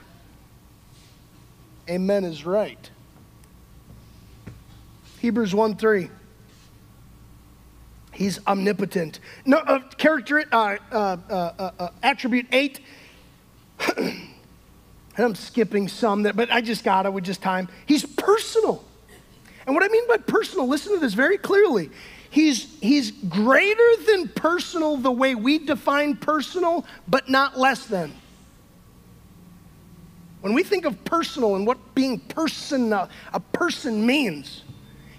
Amen 1.89 2.25
is 2.25 2.45
right. 2.45 2.89
Hebrews 5.19 5.55
1 5.55 5.77
3. 5.77 6.09
He's 8.21 8.39
omnipotent. 8.45 9.19
No, 9.45 9.57
uh, 9.57 9.79
character, 9.97 10.45
uh, 10.51 10.77
uh, 10.91 11.17
uh, 11.27 11.71
uh 11.79 11.89
attribute 12.03 12.45
8. 12.51 12.79
and 13.97 14.29
I'm 15.17 15.33
skipping 15.33 15.87
some 15.87 16.21
that, 16.23 16.35
but 16.35 16.51
I 16.51 16.61
just 16.61 16.83
got 16.83 17.07
it 17.07 17.13
with 17.13 17.23
just 17.23 17.41
time. 17.41 17.67
He's 17.87 18.05
personal. 18.05 18.85
And 19.65 19.73
what 19.73 19.83
I 19.83 19.87
mean 19.87 20.07
by 20.07 20.17
personal, 20.17 20.67
listen 20.67 20.93
to 20.93 20.99
this 20.99 21.15
very 21.15 21.39
clearly. 21.39 21.89
He's, 22.29 22.79
he's 22.79 23.09
greater 23.09 23.89
than 24.05 24.27
personal 24.27 24.97
the 24.97 25.11
way 25.11 25.33
we 25.33 25.57
define 25.57 26.15
personal, 26.15 26.85
but 27.07 27.27
not 27.27 27.57
less 27.57 27.87
than. 27.87 28.13
When 30.41 30.53
we 30.53 30.61
think 30.61 30.85
of 30.85 31.03
personal 31.05 31.55
and 31.55 31.65
what 31.65 31.95
being 31.95 32.19
person, 32.19 32.93
uh, 32.93 33.07
a 33.33 33.39
person 33.39 34.05
means, 34.05 34.61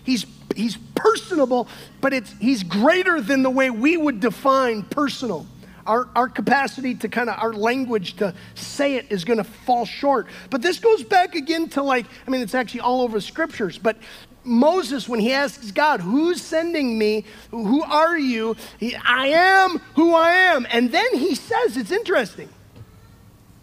he's, 0.05 0.27
he's 0.55 0.77
personable, 0.95 1.69
but 2.01 2.13
it's, 2.13 2.33
he's 2.41 2.63
greater 2.63 3.21
than 3.21 3.43
the 3.43 3.51
way 3.51 3.71
we 3.71 3.97
would 3.97 4.21
define 4.21 4.83
personal. 4.83 5.47
Our, 5.85 6.09
our 6.15 6.29
capacity 6.29 6.95
to 6.97 7.09
kind 7.09 7.29
of, 7.29 7.39
our 7.41 7.53
language 7.53 8.15
to 8.19 8.35
say 8.55 8.95
it 8.95 9.07
is 9.11 9.25
going 9.25 9.39
to 9.39 9.45
fall 9.45 9.85
short. 9.85 10.29
But 10.49 10.63
this 10.63 10.79
goes 10.79 11.03
back 11.03 11.35
again 11.35 11.69
to 11.71 11.83
like, 11.83 12.07
I 12.27 12.31
mean, 12.31 12.41
it's 12.41 12.55
actually 12.55 12.81
all 12.81 13.01
over 13.03 13.21
scriptures, 13.21 13.79
but 13.79 13.97
Moses, 14.45 15.09
when 15.09 15.21
he 15.21 15.33
asks 15.33 15.71
God, 15.71 16.01
Who's 16.01 16.43
sending 16.43 16.99
me? 16.99 17.25
Who 17.51 17.83
are 17.83 18.19
you? 18.19 18.57
He, 18.79 18.95
I 18.97 19.29
am 19.29 19.79
who 19.95 20.15
I 20.15 20.31
am. 20.31 20.67
And 20.71 20.91
then 20.91 21.17
he 21.17 21.35
says, 21.35 21.77
It's 21.77 21.93
interesting. 21.93 22.49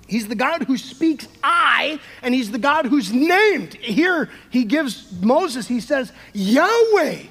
He's 0.10 0.28
the 0.28 0.36
God 0.36 0.63
who 0.63 0.76
speaks 0.76 1.28
I, 1.43 2.00
and 2.24 2.34
he's 2.34 2.50
the 2.50 2.58
God 2.58 2.88
who's 2.88 3.13
named. 3.13 3.76
Here 3.76 4.30
he 4.50 4.63
gives 4.63 5.12
Moses, 5.22 5.67
he 5.67 5.80
says, 5.80 6.12
Yahweh, 6.34 7.24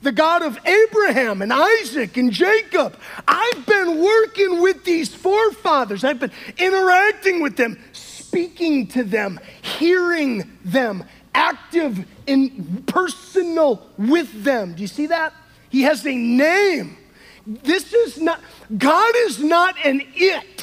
the 0.00 0.12
God 0.12 0.42
of 0.42 0.58
Abraham 0.66 1.42
and 1.42 1.52
Isaac 1.52 2.16
and 2.16 2.32
Jacob. 2.32 2.98
I've 3.28 3.66
been 3.66 4.02
working 4.02 4.62
with 4.62 4.84
these 4.84 5.14
forefathers, 5.14 6.04
I've 6.04 6.18
been 6.18 6.32
interacting 6.56 7.42
with 7.42 7.56
them, 7.58 7.78
speaking 7.92 8.86
to 8.88 9.04
them, 9.04 9.38
hearing 9.60 10.58
them, 10.64 11.04
active 11.34 12.06
and 12.26 12.86
personal 12.86 13.86
with 13.98 14.42
them. 14.42 14.74
Do 14.74 14.80
you 14.80 14.88
see 14.88 15.08
that? 15.08 15.34
He 15.68 15.82
has 15.82 16.06
a 16.06 16.14
name. 16.14 16.96
This 17.46 17.92
is 17.92 18.18
not, 18.18 18.40
God 18.78 19.14
is 19.16 19.38
not 19.38 19.76
an 19.84 20.00
it. 20.14 20.55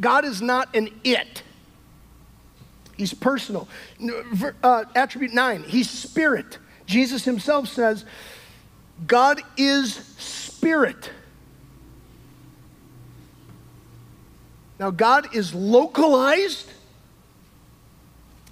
God 0.00 0.24
is 0.24 0.40
not 0.40 0.74
an 0.74 0.90
it. 1.04 1.42
He's 2.96 3.14
personal. 3.14 3.68
Uh, 4.62 4.84
attribute 4.94 5.32
nine, 5.32 5.62
he's 5.62 5.88
spirit. 5.88 6.58
Jesus 6.86 7.24
himself 7.24 7.68
says, 7.68 8.04
God 9.06 9.40
is 9.56 9.94
spirit. 9.94 11.10
Now, 14.80 14.90
God 14.90 15.34
is 15.34 15.54
localized 15.54 16.70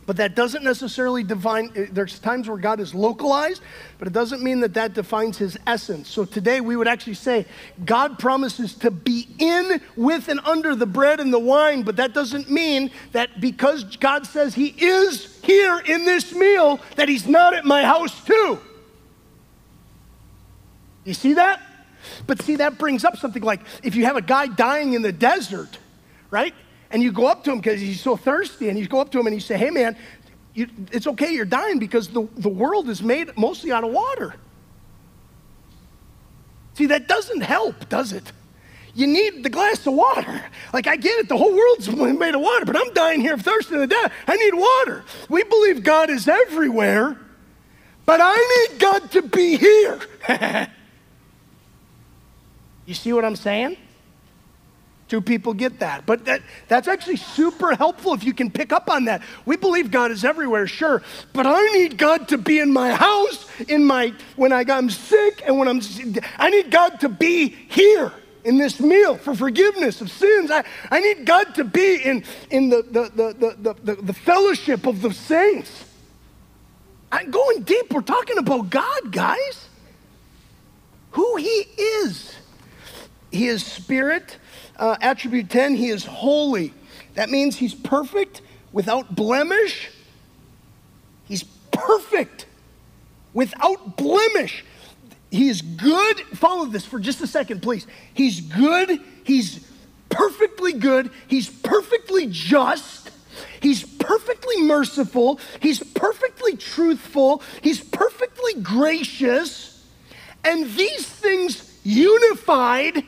but 0.07 0.17
that 0.19 0.37
doesn't 0.37 0.63
necessarily 0.63 1.25
define, 1.25 1.71
uh, 1.77 1.87
there's 1.91 2.19
times 2.21 2.49
where 2.49 2.57
God 2.57 2.79
is 2.79 2.95
localized, 2.95 3.61
but 3.99 4.07
it 4.07 4.15
doesn't 4.15 4.43
mean 4.43 4.61
that 4.61 4.75
that 4.75 4.95
defines 4.95 5.37
his 5.37 5.59
essence. 5.67 6.09
So 6.09 6.25
today 6.25 6.61
we 6.61 6.77
would 6.77 6.89
actually 6.89 7.15
say 7.15 7.45
God 7.85 8.19
promises 8.19 8.75
to 8.75 8.91
be 8.93 9.29
in, 9.39 9.81
with, 9.97 10.29
and 10.29 10.41
under 10.41 10.75
the 10.77 10.87
bread 10.87 11.19
and 11.19 11.33
the 11.33 11.39
wine, 11.39 11.83
but 11.83 11.97
that 11.97 12.15
doesn't 12.15 12.49
mean 12.49 12.93
that 13.13 13.41
because 13.41 13.97
God 13.97 14.27
says 14.27 14.55
he 14.55 14.69
is 14.69 15.39
here 15.43 15.79
in 15.81 16.05
this 16.05 16.33
meal, 16.33 16.81
that 16.95 17.09
he's 17.09 17.27
not 17.27 17.55
at 17.55 17.65
my 17.65 17.83
house 17.83 18.25
too. 18.25 18.61
You 21.05 21.15
see 21.15 21.35
that? 21.35 21.61
But 22.27 22.43
see, 22.43 22.57
that 22.57 22.79
brings 22.79 23.05
up 23.05 23.17
something 23.17 23.43
like 23.43 23.61
if 23.83 23.97
you 23.97 24.05
have 24.05 24.17
a 24.17 24.23
guy 24.23 24.47
dying 24.47 24.93
in 24.93 25.03
the 25.03 25.13
desert, 25.13 25.79
right? 26.31 26.55
And 26.97 27.03
you 27.03 27.13
go 27.13 27.27
up 27.27 27.45
to 27.45 27.53
him 27.53 27.59
because 27.59 27.79
he's 27.79 28.01
so 28.01 28.17
thirsty, 28.17 28.71
and 28.71 28.79
you 28.79 28.89
go 28.89 29.03
up 29.03 29.11
to 29.11 29.21
him 29.21 29.27
and 29.27 29.35
you 29.35 29.41
say, 29.41 29.59
Hey, 29.59 29.69
man, 29.69 29.99
you, 30.55 30.67
it's 30.91 31.07
okay, 31.07 31.31
you're 31.31 31.45
dying 31.45 31.79
because 31.79 32.09
the, 32.09 32.27
the 32.39 32.49
world 32.49 32.89
is 32.89 33.03
made 33.03 33.37
mostly 33.37 33.71
out 33.71 33.85
of 33.85 33.91
water. 33.91 34.35
See, 36.73 36.87
that 36.87 37.07
doesn't 37.07 37.43
help, 37.43 37.91
does 37.91 38.15
it? 38.15 38.33
You 38.95 39.07
need 39.09 39.43
the 39.43 39.51
glass 39.51 39.87
of 39.87 39.93
water. 39.93 40.43
Like, 40.73 40.87
I 40.87 40.97
get 40.97 41.19
it, 41.19 41.29
the 41.29 41.37
whole 41.37 41.55
world's 41.55 41.87
made 42.19 42.35
of 42.35 42.41
water, 42.41 42.65
but 42.65 42.79
I'm 42.79 42.95
dying 42.95 43.21
here 43.21 43.35
of 43.35 43.43
thirst 43.43 43.69
the 43.69 43.87
death. 43.87 44.11
I 44.27 44.37
need 44.37 44.55
water. 44.55 45.05
We 45.29 45.45
believe 45.45 45.83
God 45.83 46.09
is 46.09 46.27
everywhere, 46.27 47.19
but 48.07 48.21
I 48.23 48.69
need 48.71 48.81
God 48.81 49.11
to 49.11 49.21
be 49.21 49.59
here. 49.59 50.01
you 52.87 52.95
see 52.95 53.13
what 53.13 53.27
I'm 53.27 53.37
saying? 53.37 53.77
Two 55.09 55.21
people 55.21 55.55
get 55.55 55.79
that. 55.79 56.05
But 56.05 56.25
that, 56.25 56.43
that's 56.67 56.89
actually 56.89 57.17
super 57.17 57.75
helpful 57.77 58.13
if 58.13 58.25
you 58.25 58.35
can 58.35 58.51
pick 58.51 58.73
up 58.73 58.91
on 58.91 59.05
that. 59.05 59.23
We 59.45 59.57
believe 59.57 59.91
God 59.91 60.11
is 60.11 60.25
everywhere, 60.25 60.67
sure, 60.67 61.03
but 61.33 61.47
I 61.47 61.61
need 61.73 61.97
God 61.97 62.29
to 62.29 62.39
be 62.39 62.59
in 62.59 62.73
my 62.73 62.93
house, 62.93 63.47
in 63.69 63.85
my 63.85 64.13
when 64.35 64.53
I, 64.53 64.65
I'm 64.69 64.91
sick, 64.91 65.43
and 65.47 65.59
when 65.59 65.69
I'm 65.69 65.81
I 66.39 66.51
need 66.51 66.71
God 66.73 67.01
to 67.01 67.09
be 67.09 67.49
here 67.49 68.13
in 68.45 68.59
this 68.59 68.81
meal 68.81 69.17
for 69.17 69.35
forgiveness 69.35 70.01
of 70.01 70.11
sins. 70.11 70.51
I, 70.51 70.65
I 70.91 71.01
need 71.01 71.25
God 71.25 71.55
to 71.57 71.65
be 71.65 71.97
in, 71.97 72.25
in 72.51 72.69
the, 72.69 72.83
the, 72.83 73.11
the, 73.15 73.55
the, 73.59 73.75
the, 73.83 74.03
the 74.03 74.13
fellowship 74.13 74.87
of 74.87 75.03
the 75.03 75.13
saints. 75.13 75.85
I'm 77.11 77.31
going 77.31 77.63
deep. 77.63 77.93
We're 77.93 78.03
talking 78.03 78.39
about 78.39 78.71
God, 78.71 79.13
guys. 79.13 79.69
Who 81.13 81.37
He 81.37 81.65
is. 82.03 82.37
He 83.31 83.49
is 83.49 83.65
spirit 83.65 84.39
uh, 84.79 84.97
attribute 85.01 85.51
10, 85.51 85.77
he 85.77 85.89
is 85.89 86.05
holy. 86.05 86.73
That 87.15 87.31
means 87.31 87.57
he's 87.57 87.75
perfect 87.75 88.43
without 88.73 89.15
blemish. 89.15 89.91
He's 91.25 91.45
perfect 91.73 92.47
without 93.33 93.97
blemish. 93.97 94.65
He 95.31 95.49
is 95.49 95.63
good. 95.63 96.21
Follow 96.35 96.67
this 96.67 96.85
for 96.85 96.99
just 96.99 97.21
a 97.21 97.27
second, 97.27 97.63
please. 97.63 97.87
He's 98.15 98.41
good. 98.41 99.01
He's 99.25 99.67
perfectly 100.09 100.73
good. 100.73 101.11
He's 101.27 101.49
perfectly 101.49 102.27
just. 102.29 103.11
He's 103.61 103.85
perfectly 103.85 104.63
merciful. 104.63 105.41
He's 105.61 105.83
perfectly 105.83 106.57
truthful. 106.57 107.43
He's 107.63 107.81
perfectly 107.81 108.61
gracious. 108.63 109.85
And 110.45 110.71
these 110.75 111.07
things 111.07 111.79
unified 111.83 113.05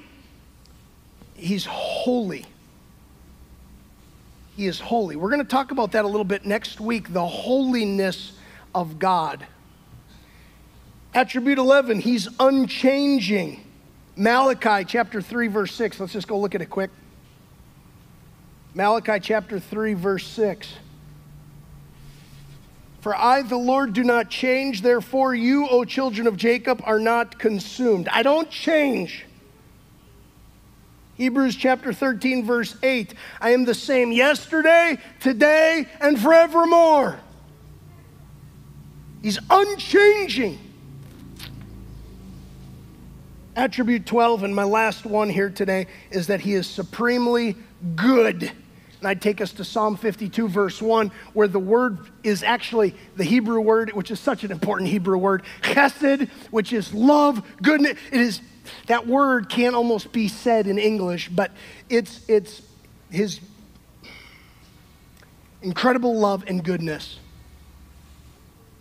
He's 1.38 1.64
holy. 1.64 2.44
He 4.56 4.66
is 4.66 4.80
holy. 4.80 5.14
We're 5.14 5.30
going 5.30 5.42
to 5.42 5.48
talk 5.48 5.70
about 5.70 5.92
that 5.92 6.04
a 6.04 6.08
little 6.08 6.24
bit 6.24 6.44
next 6.44 6.80
week 6.80 7.12
the 7.12 7.26
holiness 7.26 8.32
of 8.74 8.98
God. 8.98 9.46
Attribute 11.14 11.58
11, 11.58 12.00
he's 12.00 12.28
unchanging. 12.40 13.64
Malachi 14.16 14.84
chapter 14.84 15.22
3, 15.22 15.46
verse 15.46 15.72
6. 15.74 16.00
Let's 16.00 16.12
just 16.12 16.26
go 16.26 16.38
look 16.38 16.56
at 16.56 16.60
it 16.60 16.66
quick. 16.66 16.90
Malachi 18.74 19.20
chapter 19.20 19.60
3, 19.60 19.94
verse 19.94 20.26
6. 20.26 20.68
For 23.00 23.14
I, 23.14 23.42
the 23.42 23.56
Lord, 23.56 23.92
do 23.92 24.02
not 24.02 24.28
change, 24.28 24.82
therefore 24.82 25.36
you, 25.36 25.68
O 25.68 25.84
children 25.84 26.26
of 26.26 26.36
Jacob, 26.36 26.82
are 26.84 26.98
not 26.98 27.38
consumed. 27.38 28.08
I 28.08 28.24
don't 28.24 28.50
change. 28.50 29.24
Hebrews 31.18 31.56
chapter 31.56 31.92
13, 31.92 32.44
verse 32.44 32.76
8 32.82 33.12
I 33.40 33.50
am 33.50 33.64
the 33.64 33.74
same 33.74 34.12
yesterday, 34.12 34.98
today, 35.20 35.86
and 36.00 36.18
forevermore. 36.18 37.18
He's 39.20 39.38
unchanging. 39.50 40.58
Attribute 43.56 44.06
12, 44.06 44.44
and 44.44 44.54
my 44.54 44.62
last 44.62 45.04
one 45.04 45.28
here 45.28 45.50
today, 45.50 45.88
is 46.12 46.28
that 46.28 46.40
he 46.40 46.54
is 46.54 46.68
supremely 46.68 47.56
good. 47.96 48.52
And 49.00 49.08
I'd 49.08 49.20
take 49.20 49.40
us 49.40 49.50
to 49.54 49.64
Psalm 49.64 49.96
52, 49.96 50.48
verse 50.48 50.80
1, 50.80 51.10
where 51.32 51.48
the 51.48 51.58
word 51.58 51.98
is 52.22 52.44
actually 52.44 52.94
the 53.16 53.24
Hebrew 53.24 53.60
word, 53.60 53.90
which 53.92 54.12
is 54.12 54.20
such 54.20 54.44
an 54.44 54.52
important 54.52 54.90
Hebrew 54.90 55.18
word, 55.18 55.42
chesed, 55.62 56.28
which 56.52 56.72
is 56.72 56.94
love, 56.94 57.42
goodness. 57.60 57.98
It 58.12 58.20
is 58.20 58.40
that 58.86 59.06
word 59.06 59.48
can't 59.48 59.74
almost 59.74 60.12
be 60.12 60.28
said 60.28 60.66
in 60.66 60.78
English, 60.78 61.28
but 61.28 61.50
it's, 61.88 62.24
it's 62.28 62.62
his 63.10 63.40
incredible 65.62 66.18
love 66.18 66.44
and 66.46 66.62
goodness. 66.62 67.18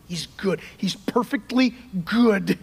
He's 0.08 0.28
good. 0.28 0.62
He's 0.78 0.95
perfectly 0.95 1.76
good. 2.06 2.58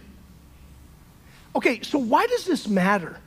Okay, 1.57 1.81
so 1.83 1.99
why 1.99 2.27
does 2.27 2.47
this 2.47 2.67
matter? 2.67 3.19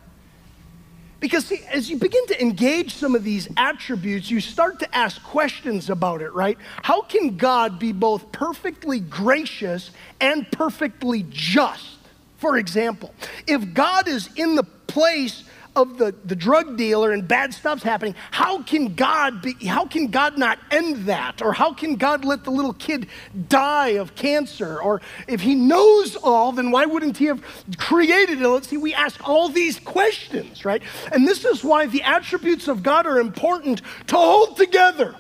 Because 1.20 1.46
see, 1.46 1.62
as 1.72 1.90
you 1.90 1.98
begin 1.98 2.26
to 2.28 2.42
engage 2.42 2.94
some 2.94 3.16
of 3.16 3.24
these 3.24 3.48
attributes, 3.58 4.30
you 4.30 4.40
start 4.40 4.80
to 4.80 4.96
ask 4.96 5.22
questions 5.24 5.90
about 5.90 6.22
it, 6.22 6.32
right? 6.34 6.58
How 6.84 7.02
can 7.02 7.38
God 7.38 7.80
be 7.80 7.92
both 7.92 8.32
perfectly 8.32 9.00
gracious 9.00 9.92
and 10.20 10.50
perfectly 10.52 11.26
just? 11.30 11.97
For 12.38 12.58
example, 12.58 13.14
if 13.48 13.74
God 13.74 14.08
is 14.08 14.30
in 14.36 14.56
the 14.56 14.64
place 14.64 15.44
of 15.76 16.00
the, 16.00 16.14
the 16.26 16.36
drug 16.36 16.76
dealer 16.76 17.12
and 17.12 17.28
bad 17.28 17.54
stuff's 17.54 17.84
happening, 17.84 18.16
how 18.32 18.64
can 18.64 18.96
God 18.96 19.44
be, 19.44 19.54
how 19.66 19.86
can 19.86 20.08
God 20.08 20.38
not 20.38 20.58
end 20.72 21.06
that? 21.06 21.42
Or 21.42 21.54
how 21.54 21.74
can 21.74 21.96
God 21.96 22.26
let 22.26 22.44
the 22.44 22.50
little 22.50 22.74
kid 22.74 23.08
die 23.48 23.90
of 23.90 24.16
cancer? 24.16 24.82
Or 24.82 25.02
if 25.28 25.42
he 25.42 25.54
knows 25.54 26.16
all, 26.16 26.52
then 26.52 26.72
why 26.72 26.86
wouldn't 26.86 27.18
he 27.18 27.26
have 27.26 27.44
created 27.78 28.42
it? 28.42 28.48
Let's 28.48 28.70
see, 28.70 28.78
we 28.78 28.94
ask 28.94 29.28
all 29.28 29.50
these 29.50 29.80
questions, 29.80 30.66
right? 30.66 30.82
And 31.12 31.28
this 31.28 31.46
is 31.46 31.64
why 31.64 31.86
the 31.86 32.02
attributes 32.02 32.68
of 32.68 32.82
God 32.82 33.06
are 33.06 33.20
important 33.20 33.82
to 34.08 34.16
hold 34.16 34.58
together. 34.58 35.16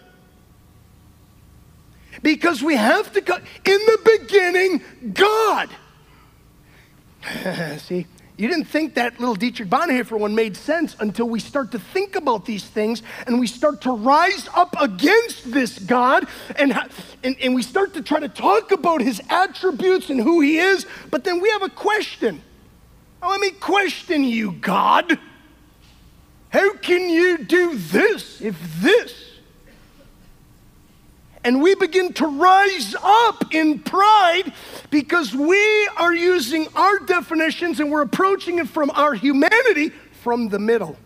Because 2.23 2.63
we 2.63 2.75
have 2.75 3.13
to 3.13 3.21
go, 3.21 3.35
in 3.35 3.43
the 3.63 4.19
beginning, 4.19 5.13
God. 5.13 5.69
See, 7.79 8.05
You 8.37 8.47
didn't 8.47 8.65
think 8.65 8.93
that 8.95 9.19
little 9.19 9.35
Dietrich 9.35 9.69
Bonhoeffer 9.69 10.19
one 10.19 10.35
made 10.35 10.55
sense 10.55 10.95
until 10.99 11.27
we 11.27 11.39
start 11.39 11.71
to 11.71 11.79
think 11.79 12.15
about 12.15 12.45
these 12.45 12.63
things 12.63 13.01
and 13.25 13.39
we 13.39 13.47
start 13.47 13.81
to 13.81 13.91
rise 13.91 14.47
up 14.55 14.75
against 14.79 15.51
this 15.51 15.79
God 15.79 16.27
and, 16.57 16.77
and, 17.23 17.35
and 17.41 17.55
we 17.55 17.63
start 17.63 17.95
to 17.95 18.01
try 18.03 18.19
to 18.19 18.29
talk 18.29 18.71
about 18.71 19.01
his 19.01 19.21
attributes 19.29 20.09
and 20.09 20.19
who 20.21 20.41
he 20.41 20.59
is, 20.59 20.85
but 21.09 21.23
then 21.23 21.41
we 21.41 21.49
have 21.49 21.63
a 21.63 21.69
question. 21.69 22.41
Let 23.21 23.39
me 23.41 23.51
question 23.51 24.23
you, 24.23 24.51
God. 24.51 25.17
How 26.49 26.73
can 26.75 27.09
you 27.09 27.39
do 27.39 27.75
this 27.75 28.39
if 28.41 28.55
this? 28.81 29.26
And 31.43 31.61
we 31.61 31.75
begin 31.75 32.13
to 32.13 32.27
rise 32.27 32.95
up 33.01 33.53
in 33.53 33.79
pride 33.79 34.51
because 34.89 35.33
we 35.33 35.87
are 35.97 36.13
using 36.13 36.67
our 36.75 36.99
definitions 36.99 37.79
and 37.79 37.91
we're 37.91 38.01
approaching 38.01 38.59
it 38.59 38.67
from 38.67 38.89
our 38.91 39.13
humanity 39.13 39.91
from 40.21 40.49
the 40.49 40.59
middle. 40.59 40.97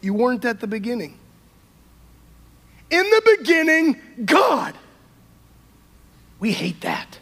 You 0.00 0.14
weren't 0.14 0.44
at 0.44 0.60
the 0.60 0.66
beginning. 0.66 1.18
In 2.90 3.02
the 3.02 3.36
beginning, 3.38 4.00
God. 4.24 4.74
We 6.38 6.52
hate 6.52 6.82
that. 6.82 7.18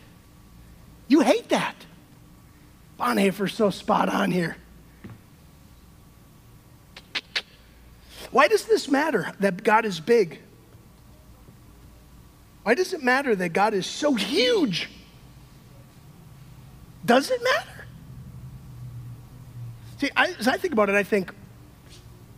You 1.08 1.20
hate 1.20 1.48
that. 1.50 1.76
Bonhoeffer's 2.98 3.54
so 3.54 3.70
spot 3.70 4.08
on 4.08 4.30
here. 4.30 4.56
Why 8.30 8.48
does 8.48 8.64
this 8.64 8.88
matter 8.88 9.32
that 9.40 9.62
God 9.62 9.84
is 9.84 10.00
big? 10.00 10.40
Why 12.62 12.74
does 12.74 12.92
it 12.92 13.02
matter 13.02 13.34
that 13.34 13.50
God 13.50 13.74
is 13.74 13.86
so 13.86 14.14
huge? 14.14 14.88
Does 17.04 17.30
it 17.30 17.42
matter? 17.42 17.86
See, 19.98 20.10
I, 20.16 20.34
as 20.38 20.48
I 20.48 20.56
think 20.56 20.72
about 20.72 20.88
it, 20.88 20.94
I 20.94 21.02
think 21.02 21.32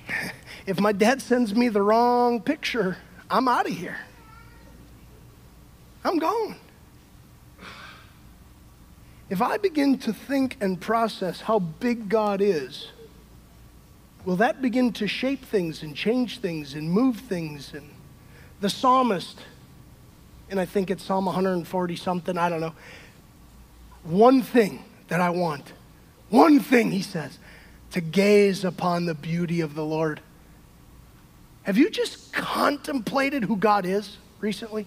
if 0.67 0.81
my 0.81 0.93
dad 0.93 1.21
sends 1.21 1.55
me 1.55 1.69
the 1.69 1.83
wrong 1.83 2.41
picture, 2.41 2.97
I'm 3.31 3.49
out 3.49 3.67
of 3.67 3.73
here. 3.73 3.97
I'm 6.05 6.19
gone. 6.19 6.57
If 9.31 9.41
I 9.41 9.57
begin 9.57 9.99
to 10.01 10.13
think 10.13 10.57
and 10.61 10.79
process 10.79 11.41
how 11.41 11.59
big 11.59 12.09
God 12.09 12.41
is, 12.41 12.91
will 14.25 14.37
that 14.37 14.61
begin 14.61 14.93
to 14.95 15.07
shape 15.07 15.45
things 15.45 15.83
and 15.83 15.97
change 15.97 16.39
things 16.41 16.75
and 16.75 16.91
move 16.91 17.17
things? 17.17 17.73
And 17.73 17.89
the 18.61 18.69
psalmist, 18.69 19.39
and 20.51 20.61
I 20.61 20.65
think 20.65 20.91
it's 20.91 21.03
Psalm 21.03 21.27
140 21.27 21.97
something, 21.97 22.37
I 22.39 22.49
don't 22.49 22.61
know. 22.61 22.75
One 24.05 24.43
thing 24.43 24.85
that 25.09 25.21
I 25.21 25.31
want, 25.31 25.73
one 26.29 26.61
thing, 26.61 26.91
he 26.91 27.03
says, 27.03 27.39
to 27.93 28.01
gaze 28.01 28.65
upon 28.65 29.07
the 29.07 29.15
beauty 29.15 29.61
of 29.61 29.75
the 29.75 29.85
Lord. 29.85 30.21
Have 31.63 31.79
you 31.79 31.89
just 31.89 32.33
contemplated 32.33 33.45
who 33.45 33.57
God 33.57 33.87
is 33.87 34.19
recently? 34.41 34.87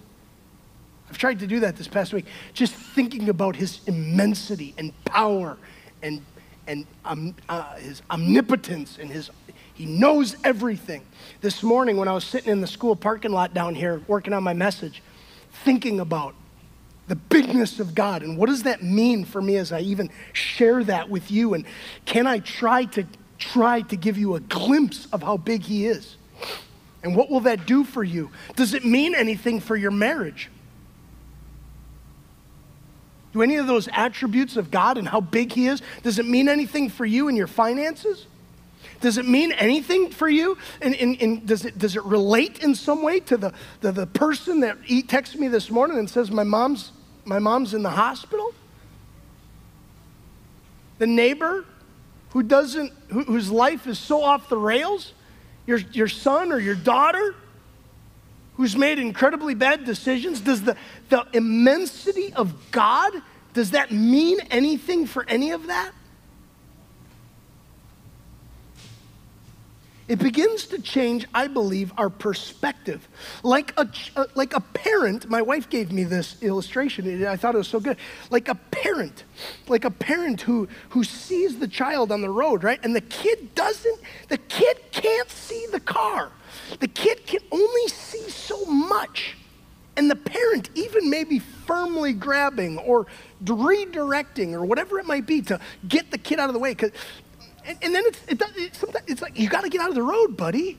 I've 1.08 1.18
tried 1.18 1.40
to 1.40 1.46
do 1.46 1.60
that 1.60 1.76
this 1.76 1.88
past 1.88 2.12
week, 2.12 2.26
just 2.52 2.74
thinking 2.74 3.28
about 3.28 3.56
his 3.56 3.80
immensity 3.86 4.74
and 4.76 4.92
power 5.04 5.56
and, 6.02 6.20
and 6.66 6.86
um, 7.04 7.34
uh, 7.48 7.76
his 7.76 8.02
omnipotence 8.10 8.98
and 8.98 9.10
his, 9.10 9.30
he 9.74 9.86
knows 9.86 10.36
everything. 10.44 11.02
This 11.40 11.62
morning, 11.62 11.96
when 11.96 12.08
I 12.08 12.12
was 12.12 12.24
sitting 12.24 12.52
in 12.52 12.60
the 12.60 12.66
school 12.66 12.94
parking 12.94 13.32
lot 13.32 13.54
down 13.54 13.74
here 13.74 14.02
working 14.06 14.34
on 14.34 14.42
my 14.42 14.52
message, 14.52 15.02
thinking 15.64 16.00
about 16.00 16.34
the 17.08 17.16
bigness 17.16 17.80
of 17.80 17.94
God 17.94 18.22
and 18.22 18.36
what 18.36 18.48
does 18.48 18.64
that 18.64 18.82
mean 18.82 19.24
for 19.24 19.40
me 19.40 19.56
as 19.56 19.72
I 19.72 19.80
even 19.80 20.10
share 20.32 20.84
that 20.84 21.08
with 21.08 21.30
you 21.30 21.54
and 21.54 21.64
can 22.04 22.26
I 22.26 22.40
try 22.40 22.84
to 22.86 23.06
try 23.38 23.80
to 23.82 23.96
give 23.96 24.18
you 24.18 24.34
a 24.34 24.40
glimpse 24.40 25.06
of 25.12 25.22
how 25.22 25.36
big 25.36 25.62
he 25.62 25.86
is? 25.86 26.16
And 27.02 27.16
what 27.16 27.30
will 27.30 27.40
that 27.40 27.66
do 27.66 27.84
for 27.84 28.02
you? 28.02 28.30
Does 28.56 28.74
it 28.74 28.84
mean 28.84 29.14
anything 29.14 29.60
for 29.60 29.76
your 29.76 29.90
marriage? 29.90 30.50
Do 33.32 33.42
any 33.42 33.56
of 33.56 33.66
those 33.66 33.88
attributes 33.92 34.56
of 34.56 34.70
God 34.70 34.98
and 34.98 35.06
how 35.06 35.20
big 35.20 35.52
he 35.52 35.66
is, 35.66 35.82
does 36.02 36.18
it 36.18 36.26
mean 36.26 36.48
anything 36.48 36.88
for 36.88 37.04
you 37.04 37.28
and 37.28 37.36
your 37.36 37.46
finances? 37.46 38.26
Does 39.00 39.18
it 39.18 39.26
mean 39.26 39.52
anything 39.52 40.10
for 40.10 40.28
you? 40.28 40.58
And, 40.80 40.94
and, 40.94 41.20
and, 41.22 41.46
does, 41.46 41.64
it, 41.64 41.78
does 41.78 41.96
it 41.96 42.04
relate 42.04 42.62
in 42.62 42.74
some 42.74 43.02
way 43.02 43.20
to 43.20 43.36
the, 43.36 43.52
the, 43.80 43.92
the 43.92 44.06
person 44.06 44.60
that 44.60 44.82
texted 44.82 45.36
me 45.36 45.48
this 45.48 45.70
morning 45.70 45.98
and 45.98 46.10
says, 46.10 46.30
my 46.30 46.42
mom's, 46.42 46.92
my 47.24 47.38
mom's 47.38 47.74
in 47.74 47.82
the 47.82 47.90
hospital? 47.90 48.52
The 50.98 51.06
neighbor 51.06 51.64
who 52.30 52.42
doesn't, 52.42 52.92
who, 53.08 53.22
whose 53.22 53.50
life 53.50 53.86
is 53.86 53.98
so 53.98 54.22
off 54.22 54.48
the 54.48 54.58
rails? 54.58 55.12
Your, 55.66 55.78
your 55.78 56.08
son 56.08 56.50
or 56.50 56.58
your 56.58 56.74
daughter 56.74 57.34
who's 58.58 58.76
made 58.76 58.98
incredibly 58.98 59.54
bad 59.54 59.84
decisions? 59.84 60.40
Does 60.40 60.62
the, 60.62 60.76
the 61.10 61.24
immensity 61.32 62.34
of 62.34 62.52
God, 62.72 63.12
does 63.54 63.70
that 63.70 63.92
mean 63.92 64.40
anything 64.50 65.06
for 65.06 65.24
any 65.28 65.52
of 65.52 65.68
that? 65.68 65.92
It 70.08 70.18
begins 70.18 70.66
to 70.68 70.80
change, 70.80 71.26
I 71.34 71.48
believe, 71.48 71.92
our 71.98 72.08
perspective. 72.08 73.06
Like 73.42 73.74
a, 73.76 73.86
uh, 74.16 74.24
like 74.34 74.54
a 74.54 74.60
parent, 74.60 75.28
my 75.28 75.42
wife 75.42 75.68
gave 75.68 75.92
me 75.92 76.04
this 76.04 76.42
illustration. 76.42 77.26
I 77.26 77.36
thought 77.36 77.54
it 77.54 77.58
was 77.58 77.68
so 77.68 77.78
good. 77.78 77.98
Like 78.30 78.48
a 78.48 78.54
parent, 78.54 79.24
like 79.68 79.84
a 79.84 79.90
parent 79.90 80.40
who, 80.40 80.66
who 80.90 81.04
sees 81.04 81.58
the 81.58 81.68
child 81.68 82.10
on 82.10 82.22
the 82.22 82.30
road, 82.30 82.64
right? 82.64 82.80
And 82.82 82.96
the 82.96 83.02
kid 83.02 83.54
doesn't, 83.54 84.00
the 84.28 84.38
kid 84.38 84.78
can't 84.92 85.28
see 85.28 85.66
the 85.72 85.80
car. 85.80 86.32
The 86.80 86.88
kid 86.88 87.26
can 87.26 87.40
only 87.52 87.88
see 87.88 88.30
so 88.30 88.64
much. 88.64 89.36
And 89.98 90.10
the 90.10 90.16
parent, 90.16 90.70
even 90.74 91.10
maybe 91.10 91.40
firmly 91.40 92.12
grabbing 92.14 92.78
or 92.78 93.08
redirecting 93.44 94.52
or 94.52 94.64
whatever 94.64 94.98
it 95.00 95.06
might 95.06 95.26
be 95.26 95.42
to 95.42 95.60
get 95.86 96.12
the 96.12 96.18
kid 96.18 96.38
out 96.38 96.48
of 96.48 96.54
the 96.54 96.60
way. 96.60 96.70
Because 96.70 96.92
and, 97.68 97.78
and 97.82 97.94
then 97.94 98.02
it's, 98.06 98.20
it, 98.26 98.42
it, 98.56 98.74
sometimes 98.74 99.04
it's 99.06 99.20
like, 99.20 99.38
you 99.38 99.48
got 99.48 99.62
to 99.62 99.68
get 99.68 99.82
out 99.82 99.90
of 99.90 99.94
the 99.94 100.02
road, 100.02 100.36
buddy. 100.36 100.78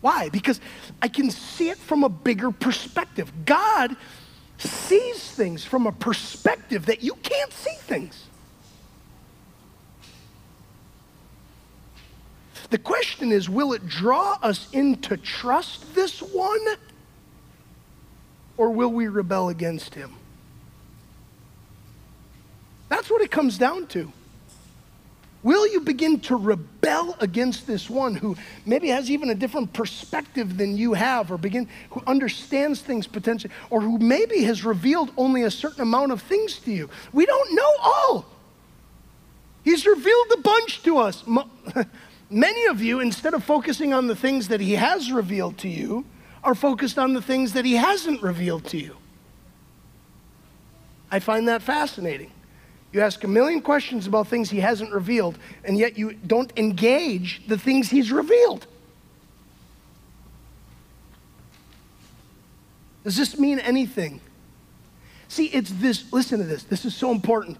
Why? 0.00 0.30
Because 0.30 0.58
I 1.02 1.08
can 1.08 1.30
see 1.30 1.68
it 1.68 1.76
from 1.76 2.02
a 2.02 2.08
bigger 2.08 2.50
perspective. 2.50 3.30
God 3.44 3.94
sees 4.56 5.30
things 5.32 5.64
from 5.64 5.86
a 5.86 5.92
perspective 5.92 6.86
that 6.86 7.02
you 7.02 7.14
can't 7.16 7.52
see 7.52 7.74
things. 7.74 8.24
The 12.70 12.78
question 12.78 13.30
is 13.30 13.48
will 13.48 13.74
it 13.74 13.86
draw 13.86 14.38
us 14.42 14.68
in 14.72 14.96
to 15.02 15.18
trust 15.18 15.94
this 15.94 16.20
one? 16.20 16.64
Or 18.56 18.70
will 18.70 18.90
we 18.90 19.08
rebel 19.08 19.50
against 19.50 19.94
him? 19.94 20.14
That's 22.88 23.10
what 23.10 23.20
it 23.20 23.30
comes 23.30 23.58
down 23.58 23.88
to. 23.88 24.10
Will 25.44 25.70
you 25.70 25.80
begin 25.80 26.20
to 26.20 26.36
rebel 26.36 27.16
against 27.20 27.66
this 27.66 27.90
one 27.90 28.14
who 28.14 28.34
maybe 28.64 28.88
has 28.88 29.10
even 29.10 29.28
a 29.28 29.34
different 29.34 29.74
perspective 29.74 30.56
than 30.56 30.78
you 30.78 30.94
have, 30.94 31.30
or 31.30 31.36
begin 31.36 31.68
who 31.90 32.02
understands 32.06 32.80
things 32.80 33.06
potentially, 33.06 33.52
or 33.68 33.82
who 33.82 33.98
maybe 33.98 34.42
has 34.44 34.64
revealed 34.64 35.12
only 35.18 35.42
a 35.42 35.50
certain 35.50 35.82
amount 35.82 36.12
of 36.12 36.22
things 36.22 36.58
to 36.60 36.72
you? 36.72 36.88
We 37.12 37.26
don't 37.26 37.54
know 37.54 37.70
all. 37.82 38.24
He's 39.62 39.84
revealed 39.84 40.32
a 40.32 40.40
bunch 40.40 40.82
to 40.84 40.96
us. 40.96 41.22
Many 42.30 42.64
of 42.66 42.80
you, 42.80 43.00
instead 43.00 43.34
of 43.34 43.44
focusing 43.44 43.92
on 43.92 44.06
the 44.06 44.16
things 44.16 44.48
that 44.48 44.62
he 44.62 44.72
has 44.72 45.12
revealed 45.12 45.58
to 45.58 45.68
you, 45.68 46.06
are 46.42 46.54
focused 46.54 46.98
on 46.98 47.12
the 47.12 47.22
things 47.22 47.52
that 47.52 47.66
he 47.66 47.74
hasn't 47.74 48.22
revealed 48.22 48.64
to 48.66 48.78
you. 48.78 48.96
I 51.10 51.18
find 51.18 51.48
that 51.48 51.60
fascinating. 51.60 52.30
You 52.94 53.00
ask 53.00 53.24
a 53.24 53.28
million 53.28 53.60
questions 53.60 54.06
about 54.06 54.28
things 54.28 54.50
he 54.50 54.60
hasn't 54.60 54.92
revealed, 54.92 55.36
and 55.64 55.76
yet 55.76 55.98
you 55.98 56.12
don't 56.12 56.52
engage 56.56 57.42
the 57.48 57.58
things 57.58 57.90
he's 57.90 58.12
revealed. 58.12 58.68
Does 63.02 63.16
this 63.16 63.36
mean 63.36 63.58
anything? 63.58 64.20
See, 65.26 65.46
it's 65.46 65.70
this, 65.72 66.12
listen 66.12 66.38
to 66.38 66.44
this, 66.44 66.62
this 66.62 66.84
is 66.84 66.94
so 66.94 67.10
important. 67.10 67.58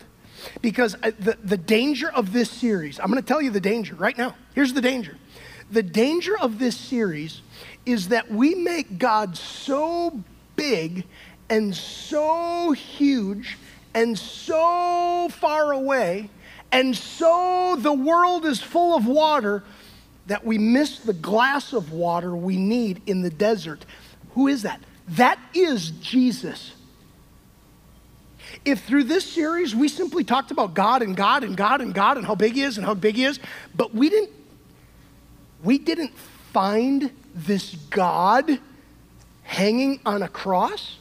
Because 0.63 0.95
uh, 1.03 1.11
the, 1.19 1.37
the 1.43 1.57
danger 1.57 2.13
of 2.13 2.33
this 2.33 2.49
series, 2.49 3.01
I'm 3.01 3.07
going 3.11 3.21
to 3.21 3.27
tell 3.27 3.43
you 3.43 3.51
the 3.51 3.61
danger 3.61 3.97
right 3.97 4.17
now. 4.17 4.37
Here's 4.55 4.73
the 4.73 4.81
danger. 4.81 5.17
The 5.69 5.83
danger 5.83 6.39
of 6.39 6.61
this 6.61 6.77
series 6.77 7.41
is 7.85 8.09
that 8.09 8.31
we 8.31 8.55
make 8.55 8.99
God 8.99 9.37
so 9.37 10.23
big 10.55 11.05
and 11.51 11.75
so 11.75 12.71
huge 12.71 13.59
and 13.95 14.19
so 14.19 15.29
far 15.31 15.73
away, 15.73 16.31
and 16.73 16.97
so 16.97 17.77
the 17.79 17.93
world 17.93 18.45
is 18.45 18.61
full 18.61 18.97
of 18.97 19.07
water 19.07 19.63
that 20.27 20.45
we 20.45 20.59
miss 20.59 21.01
the 21.01 21.13
glass 21.13 21.73
of 21.73 21.93
water 21.93 22.35
we 22.35 22.57
need 22.57 23.03
in 23.07 23.23
the 23.23 23.31
desert. 23.31 23.85
Who 24.33 24.49
is 24.49 24.63
that? 24.63 24.81
That 25.09 25.39
is 25.55 25.91
Jesus. 25.91 26.73
If 28.65 28.85
through 28.85 29.05
this 29.05 29.31
series 29.31 29.75
we 29.75 29.89
simply 29.89 30.25
talked 30.25 30.51
about 30.51 30.75
God 30.75 31.03
and 31.03 31.17
God 31.17 31.45
and 31.45 31.57
God 31.57 31.81
and 31.81 31.95
God 31.95 32.17
and 32.17 32.27
how 32.27 32.35
big 32.35 32.55
He 32.55 32.63
is 32.63 32.79
and 32.79 32.87
how 32.87 32.95
big 32.95 33.17
He 33.17 33.25
is, 33.25 33.39
but 33.75 33.95
we 33.95 34.09
didn't, 34.09 34.31
we 35.63 35.79
didn't 35.79 36.17
find 36.53 37.11
this 37.35 37.75
God 37.91 38.59
hanging 39.43 40.01
on 40.07 40.23
a 40.23 40.29
cross, 40.29 40.99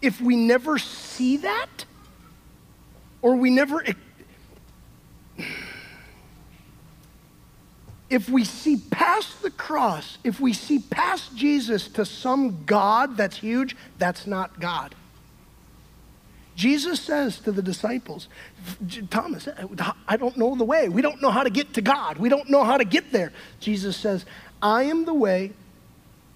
if 0.00 0.20
we 0.20 0.36
never 0.36 0.78
see 0.78 1.38
that, 1.38 1.84
or 3.22 3.36
we 3.36 3.50
never 3.50 3.82
if 8.10 8.28
we 8.28 8.44
see 8.44 8.76
past 8.90 9.42
the 9.42 9.50
cross, 9.50 10.18
if 10.24 10.40
we 10.40 10.52
see 10.52 10.78
past 10.78 11.36
Jesus 11.36 11.88
to 11.88 12.04
some 12.04 12.64
God 12.64 13.16
that's 13.16 13.38
huge, 13.38 13.76
that's 13.98 14.26
not 14.26 14.60
God. 14.60 14.94
Jesus 16.56 17.00
says 17.00 17.38
to 17.40 17.52
the 17.52 17.62
disciples, 17.62 18.26
Thomas, 19.10 19.46
uh, 19.46 19.92
I 20.08 20.16
don't 20.16 20.36
know 20.36 20.56
the 20.56 20.64
way. 20.64 20.88
We 20.88 21.02
don't 21.02 21.22
know 21.22 21.30
how 21.30 21.44
to 21.44 21.50
get 21.50 21.74
to 21.74 21.80
God. 21.80 22.18
We 22.18 22.28
don't 22.28 22.50
know 22.50 22.64
how 22.64 22.78
to 22.78 22.84
get 22.84 23.12
there. 23.12 23.32
Jesus 23.60 23.96
says, 23.96 24.24
I 24.60 24.84
am 24.84 25.04
the 25.04 25.14
way, 25.14 25.52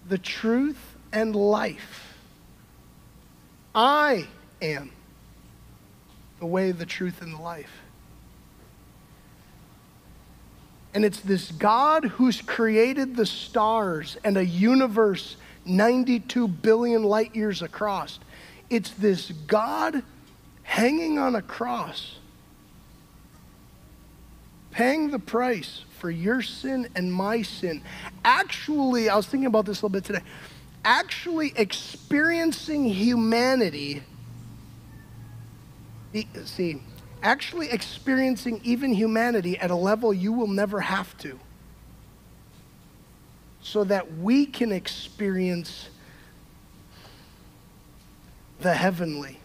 the 0.09 0.19
truth, 0.19 0.79
and 1.13 1.35
life. 1.35 2.02
I 3.75 4.27
am 4.61 4.91
the 6.41 6.47
way, 6.47 6.73
the 6.73 6.87
truth, 6.87 7.23
and 7.23 7.35
the 7.35 7.41
life. 7.41 7.71
And 10.95 11.05
it's 11.05 11.21
this 11.21 11.51
God 11.53 12.05
who's 12.05 12.43
created 12.43 13.17
the 13.17 13.25
stars 13.25 14.17
and 14.25 14.37
a 14.37 14.45
universe 14.45 15.37
92 15.65 16.49
billion 16.49 17.03
light 17.03 17.35
years 17.35 17.63
across. 17.63 18.19
It's 18.69 18.91
this 18.91 19.33
God 19.47 20.03
hanging 20.63 21.19
on 21.19 21.35
a 21.35 21.43
cross, 21.43 22.17
paying 24.71 25.11
the 25.11 25.19
price 25.19 25.85
for 25.99 26.11
your 26.11 26.43
sin 26.43 26.89
and 26.95 27.13
my 27.13 27.43
sin. 27.43 27.83
Actually, 28.25 29.09
I 29.09 29.17
was 29.17 29.27
thinking 29.27 29.47
about 29.47 29.67
this 29.67 29.81
a 29.83 29.87
little 29.87 29.91
bit 29.91 30.05
today. 30.05 30.23
Actually, 30.85 31.53
experiencing 31.57 32.85
humanity. 32.85 34.03
See, 36.45 36.83
actually 37.23 37.71
experiencing 37.71 38.61
even 38.65 38.93
humanity 38.93 39.59
at 39.59 39.71
a 39.71 39.77
level 39.77 40.13
you 40.13 40.33
will 40.33 40.49
never 40.49 40.81
have 40.81 41.17
to, 41.19 41.39
so 43.63 43.85
that 43.85 44.19
we 44.19 44.45
can 44.45 44.73
experience 44.73 45.89
the 48.61 48.75
heavenly. 48.75 49.39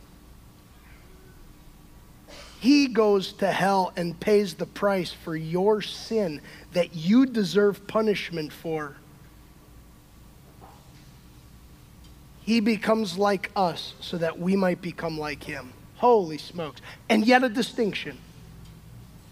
He 2.59 2.87
goes 2.87 3.31
to 3.33 3.51
hell 3.51 3.93
and 3.95 4.19
pays 4.19 4.55
the 4.55 4.65
price 4.65 5.13
for 5.13 5.35
your 5.35 5.81
sin 5.81 6.41
that 6.73 6.95
you 6.95 7.27
deserve 7.27 7.87
punishment 7.87 8.51
for. 8.51 8.97
He 12.47 12.61
becomes 12.61 13.17
like 13.17 13.51
us 13.57 13.93
so 13.99 14.17
that 14.19 14.39
we 14.39 14.55
might 14.55 14.81
become 14.81 15.19
like 15.19 15.43
him. 15.43 15.73
Holy 15.97 16.37
smokes. 16.37 16.79
And 17.09 17.27
yet 17.27 17.43
a 17.43 17.49
distinction. 17.49 18.17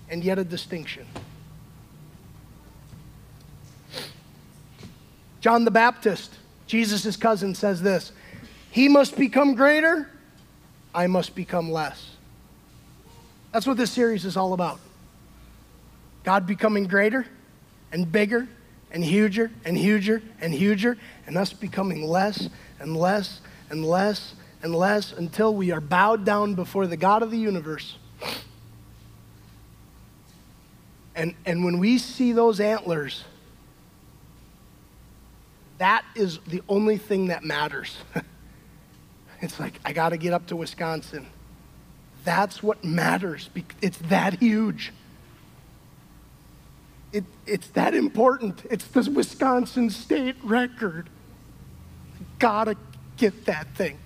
And 0.10 0.22
yet 0.22 0.38
a 0.38 0.44
distinction. 0.44 1.08
John 5.40 5.64
the 5.64 5.72
Baptist, 5.72 6.34
Jesus' 6.68 7.16
cousin, 7.16 7.56
says 7.56 7.82
this 7.82 8.12
He 8.70 8.90
must 8.90 9.16
become 9.16 9.56
greater, 9.56 10.10
I 10.94 11.08
must 11.08 11.36
become 11.36 11.72
less. 11.72 12.10
That's 13.54 13.66
what 13.66 13.78
this 13.78 13.92
series 13.92 14.26
is 14.26 14.36
all 14.36 14.52
about. 14.52 14.82
God 16.26 16.46
becoming 16.46 16.86
greater 16.86 17.26
and 17.94 18.12
bigger 18.12 18.50
and 18.96 19.04
huger 19.04 19.52
and 19.66 19.78
huger 19.78 20.24
and 20.40 20.54
huger, 20.54 20.98
and 21.28 21.38
us 21.38 21.52
becoming 21.52 22.08
less 22.08 22.48
and 22.80 22.96
less 22.96 23.42
and 23.70 23.86
less 23.86 24.36
and 24.64 24.74
less 24.74 25.12
until 25.12 25.54
we 25.54 25.70
are 25.72 25.82
bowed 25.82 26.24
down 26.24 26.56
before 26.56 26.88
the 26.88 26.96
God 26.96 27.22
of 27.22 27.30
the 27.30 27.38
universe. 27.38 27.98
And, 31.14 31.36
and 31.46 31.66
when 31.66 31.78
we 31.78 31.98
see 31.98 32.32
those 32.32 32.62
antlers, 32.62 33.26
that 35.78 36.06
is 36.16 36.40
the 36.48 36.64
only 36.70 36.98
thing 36.98 37.28
that 37.28 37.44
matters. 37.44 37.98
it's 39.42 39.60
like, 39.60 39.74
I 39.84 39.92
got 39.92 40.10
to 40.10 40.18
get 40.18 40.32
up 40.32 40.48
to 40.48 40.56
Wisconsin. 40.56 41.28
That's 42.24 42.64
what 42.64 42.82
matters. 42.86 43.50
It's 43.82 43.98
that 43.98 44.40
huge. 44.40 44.94
It, 47.12 47.24
it's 47.46 47.68
that 47.70 47.96
important. 47.96 48.66
It's 48.70 48.86
the 48.86 49.10
Wisconsin 49.10 49.90
state 49.90 50.36
record. 50.44 51.10
Gotta 52.40 52.76
get 53.18 53.46
that 53.46 53.74
thing 53.76 54.00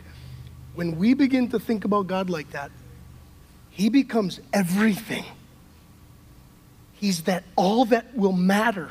when 0.80 0.97
we 0.97 1.14
begin 1.14 1.50
to 1.50 1.60
think 1.60 1.84
about 1.84 2.08
God 2.08 2.30
like 2.30 2.52
that, 2.52 2.72
He 3.70 3.89
becomes 3.89 4.39
everything. 4.54 5.26
He's 6.93 7.24
that 7.24 7.43
all 7.58 7.84
that 7.84 8.16
will 8.16 8.32
matter. 8.32 8.89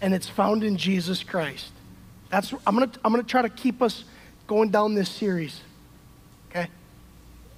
And 0.00 0.14
it's 0.14 0.26
found 0.26 0.64
in 0.64 0.78
Jesus 0.78 1.22
Christ. 1.22 1.70
That's 2.30 2.54
I'm 2.66 2.74
gonna 2.74 2.90
I'm 3.04 3.12
gonna 3.12 3.24
try 3.24 3.42
to 3.42 3.50
keep 3.50 3.82
us 3.82 4.04
going 4.46 4.70
down 4.70 4.94
this 4.94 5.10
series. 5.10 5.60
Okay? 6.48 6.66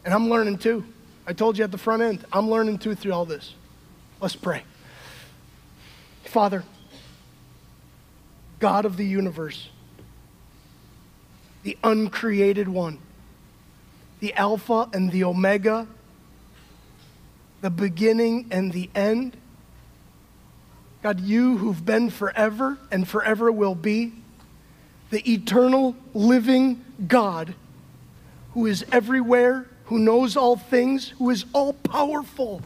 And 0.04 0.12
I'm 0.12 0.28
learning 0.28 0.58
too. 0.58 0.84
I 1.26 1.32
told 1.32 1.56
you 1.56 1.64
at 1.64 1.70
the 1.70 1.78
front 1.78 2.02
end, 2.02 2.24
I'm 2.32 2.50
learning 2.50 2.78
too 2.78 2.94
through 2.94 3.12
all 3.12 3.24
this. 3.24 3.54
Let's 4.20 4.36
pray. 4.36 4.64
Father, 6.24 6.64
God 8.58 8.84
of 8.84 8.96
the 8.96 9.04
universe, 9.04 9.68
the 11.62 11.76
uncreated 11.84 12.68
one, 12.68 12.98
the 14.20 14.34
Alpha 14.34 14.88
and 14.92 15.10
the 15.10 15.24
Omega, 15.24 15.86
the 17.60 17.70
beginning 17.70 18.46
and 18.50 18.72
the 18.72 18.90
end. 18.94 19.36
God, 21.02 21.20
you 21.20 21.58
who've 21.58 21.84
been 21.84 22.10
forever 22.10 22.78
and 22.90 23.06
forever 23.06 23.50
will 23.50 23.74
be, 23.74 24.12
the 25.10 25.30
eternal 25.30 25.94
living 26.14 26.84
God 27.06 27.54
who 28.54 28.66
is 28.66 28.84
everywhere, 28.92 29.66
who 29.86 29.98
knows 29.98 30.36
all 30.36 30.56
things, 30.56 31.10
who 31.10 31.30
is 31.30 31.44
all 31.52 31.72
powerful. 31.72 32.62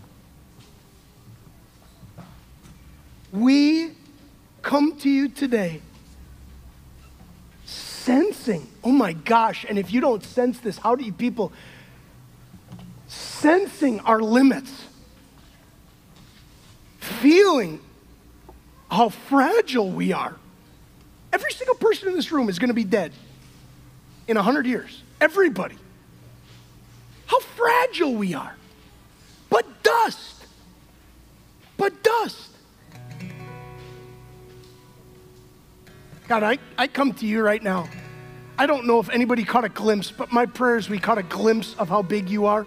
We 3.33 3.93
come 4.63 4.97
to 4.99 5.11
you 5.11 5.29
today 5.29 5.83
sensing. 7.65 8.69
Oh 8.85 8.93
my 8.93 9.13
gosh. 9.13 9.67
And 9.69 9.79
if 9.79 9.93
you 9.93 10.01
don't 10.01 10.23
sense 10.23 10.61
this, 10.61 10.79
how 10.79 10.95
do 10.95 11.05
you 11.05 11.13
people 11.13 11.53
sensing 13.09 14.01
our 14.01 14.21
limits? 14.21 14.85
Feeling 16.99 17.81
how 18.91 19.09
fragile 19.09 19.91
we 19.91 20.13
are. 20.13 20.37
Every 21.33 21.53
single 21.53 21.75
person 21.75 22.09
in 22.09 22.15
this 22.15 22.31
room 22.31 22.49
is 22.49 22.59
going 22.59 22.69
to 22.69 22.75
be 22.75 22.85
dead 22.85 23.13
in 24.29 24.37
100 24.37 24.67
years. 24.67 25.03
Everybody. 25.21 25.77
How 27.27 27.41
fragile 27.41 28.15
we 28.15 28.35
are. 28.35 28.57
But 29.51 29.83
dust. 29.83 30.47
But 31.77 32.03
dust. 32.03 32.51
God, 36.29 36.43
I, 36.43 36.59
I 36.77 36.89
come 36.89 37.13
to 37.15 37.27
you 37.27 37.43
right 37.43 37.63
now. 37.63 37.89
I 38.59 38.67
don't 38.67 38.87
know 38.87 38.99
if 38.99 39.11
anybody 39.11 39.45
caught 39.45 39.65
a 39.65 39.69
glimpse, 39.69 40.11
but 40.11 40.33
my 40.33 40.47
prayers, 40.47 40.89
we 40.89 40.99
caught 40.99 41.19
a 41.19 41.23
glimpse 41.23 41.75
of 41.79 41.89
how 41.89 42.03
big 42.03 42.31
you 42.31 42.47
are. 42.47 42.67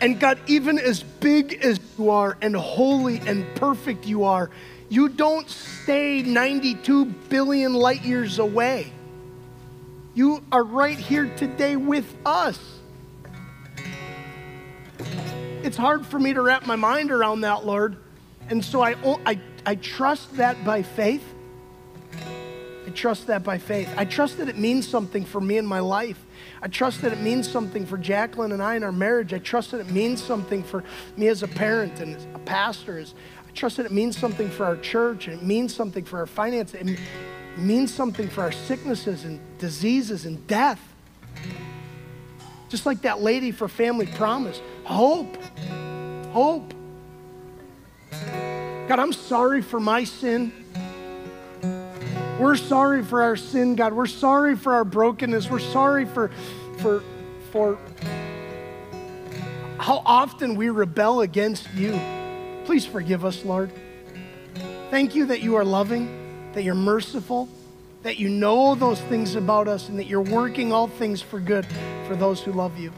And 0.00 0.20
God, 0.20 0.38
even 0.46 0.78
as 0.78 1.02
big 1.02 1.54
as 1.64 1.80
you 1.98 2.10
are 2.10 2.36
and 2.40 2.54
holy 2.54 3.18
and 3.20 3.44
perfect 3.56 4.06
you 4.06 4.24
are, 4.24 4.50
you 4.88 5.08
don't 5.08 5.48
stay 5.48 6.22
92 6.22 7.06
billion 7.06 7.74
light 7.74 8.02
years 8.04 8.38
away. 8.38 8.92
You 10.18 10.42
are 10.50 10.64
right 10.64 10.98
here 10.98 11.32
today 11.36 11.76
with 11.76 12.16
us. 12.26 12.58
It's 15.62 15.76
hard 15.76 16.04
for 16.04 16.18
me 16.18 16.34
to 16.34 16.42
wrap 16.42 16.66
my 16.66 16.74
mind 16.74 17.12
around 17.12 17.42
that, 17.42 17.64
Lord. 17.64 17.98
And 18.50 18.64
so 18.64 18.82
I, 18.82 18.96
I 19.24 19.40
I 19.64 19.76
trust 19.76 20.36
that 20.38 20.64
by 20.64 20.82
faith. 20.82 21.22
I 22.84 22.90
trust 22.96 23.28
that 23.28 23.44
by 23.44 23.58
faith. 23.58 23.88
I 23.96 24.06
trust 24.06 24.38
that 24.38 24.48
it 24.48 24.58
means 24.58 24.88
something 24.88 25.24
for 25.24 25.40
me 25.40 25.56
in 25.56 25.64
my 25.64 25.78
life. 25.78 26.18
I 26.62 26.66
trust 26.66 27.00
that 27.02 27.12
it 27.12 27.20
means 27.20 27.48
something 27.48 27.86
for 27.86 27.96
Jacqueline 27.96 28.50
and 28.50 28.60
I 28.60 28.74
in 28.74 28.82
our 28.82 28.90
marriage. 28.90 29.32
I 29.32 29.38
trust 29.38 29.70
that 29.70 29.78
it 29.78 29.90
means 29.92 30.20
something 30.20 30.64
for 30.64 30.82
me 31.16 31.28
as 31.28 31.44
a 31.44 31.48
parent 31.48 32.00
and 32.00 32.16
as 32.16 32.26
a 32.34 32.40
pastor. 32.40 32.98
I 32.98 33.52
trust 33.52 33.76
that 33.76 33.86
it 33.86 33.92
means 33.92 34.18
something 34.18 34.50
for 34.50 34.66
our 34.66 34.78
church 34.78 35.28
and 35.28 35.40
it 35.40 35.44
means 35.44 35.72
something 35.72 36.04
for 36.04 36.18
our 36.18 36.26
finances. 36.26 36.98
Means 37.58 37.92
something 37.92 38.28
for 38.28 38.42
our 38.42 38.52
sicknesses 38.52 39.24
and 39.24 39.40
diseases 39.58 40.24
and 40.24 40.46
death. 40.46 40.80
Just 42.68 42.86
like 42.86 43.02
that 43.02 43.20
lady 43.20 43.50
for 43.50 43.68
Family 43.68 44.06
Promise. 44.06 44.60
Hope. 44.84 45.36
Hope. 46.30 46.72
God, 48.88 48.98
I'm 48.98 49.12
sorry 49.12 49.60
for 49.60 49.80
my 49.80 50.04
sin. 50.04 50.52
We're 52.38 52.56
sorry 52.56 53.02
for 53.02 53.22
our 53.22 53.36
sin, 53.36 53.74
God. 53.74 53.92
We're 53.92 54.06
sorry 54.06 54.56
for 54.56 54.74
our 54.74 54.84
brokenness. 54.84 55.50
We're 55.50 55.58
sorry 55.58 56.04
for, 56.04 56.30
for, 56.78 57.02
for 57.50 57.78
how 59.78 60.02
often 60.06 60.54
we 60.54 60.70
rebel 60.70 61.22
against 61.22 61.68
you. 61.74 61.98
Please 62.64 62.86
forgive 62.86 63.24
us, 63.24 63.44
Lord. 63.44 63.72
Thank 64.90 65.14
you 65.14 65.26
that 65.26 65.40
you 65.40 65.56
are 65.56 65.64
loving, 65.64 66.27
that 66.52 66.62
you're 66.62 66.74
merciful, 66.74 67.48
that 68.02 68.18
you 68.18 68.28
know 68.28 68.74
those 68.74 69.00
things 69.02 69.34
about 69.34 69.68
us, 69.68 69.88
and 69.88 69.98
that 69.98 70.06
you're 70.06 70.20
working 70.20 70.72
all 70.72 70.88
things 70.88 71.20
for 71.20 71.40
good 71.40 71.66
for 72.06 72.16
those 72.16 72.40
who 72.40 72.52
love 72.52 72.78
you. 72.78 72.92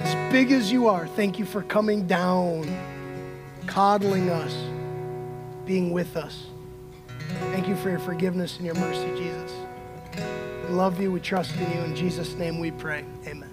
As 0.00 0.32
big 0.32 0.52
as 0.52 0.70
you 0.70 0.88
are, 0.88 1.06
thank 1.06 1.38
you 1.38 1.44
for 1.44 1.62
coming 1.62 2.06
down, 2.06 2.68
coddling 3.66 4.30
us 4.30 4.54
being 5.64 5.92
with 5.92 6.16
us. 6.16 6.46
Thank 7.52 7.68
you 7.68 7.76
for 7.76 7.90
your 7.90 7.98
forgiveness 7.98 8.56
and 8.56 8.66
your 8.66 8.74
mercy, 8.76 9.08
Jesus. 9.16 9.52
We 10.66 10.74
love 10.74 11.00
you. 11.00 11.12
We 11.12 11.20
trust 11.20 11.54
in 11.56 11.70
you. 11.72 11.80
In 11.80 11.94
Jesus' 11.94 12.34
name 12.34 12.58
we 12.58 12.70
pray. 12.70 13.04
Amen. 13.26 13.47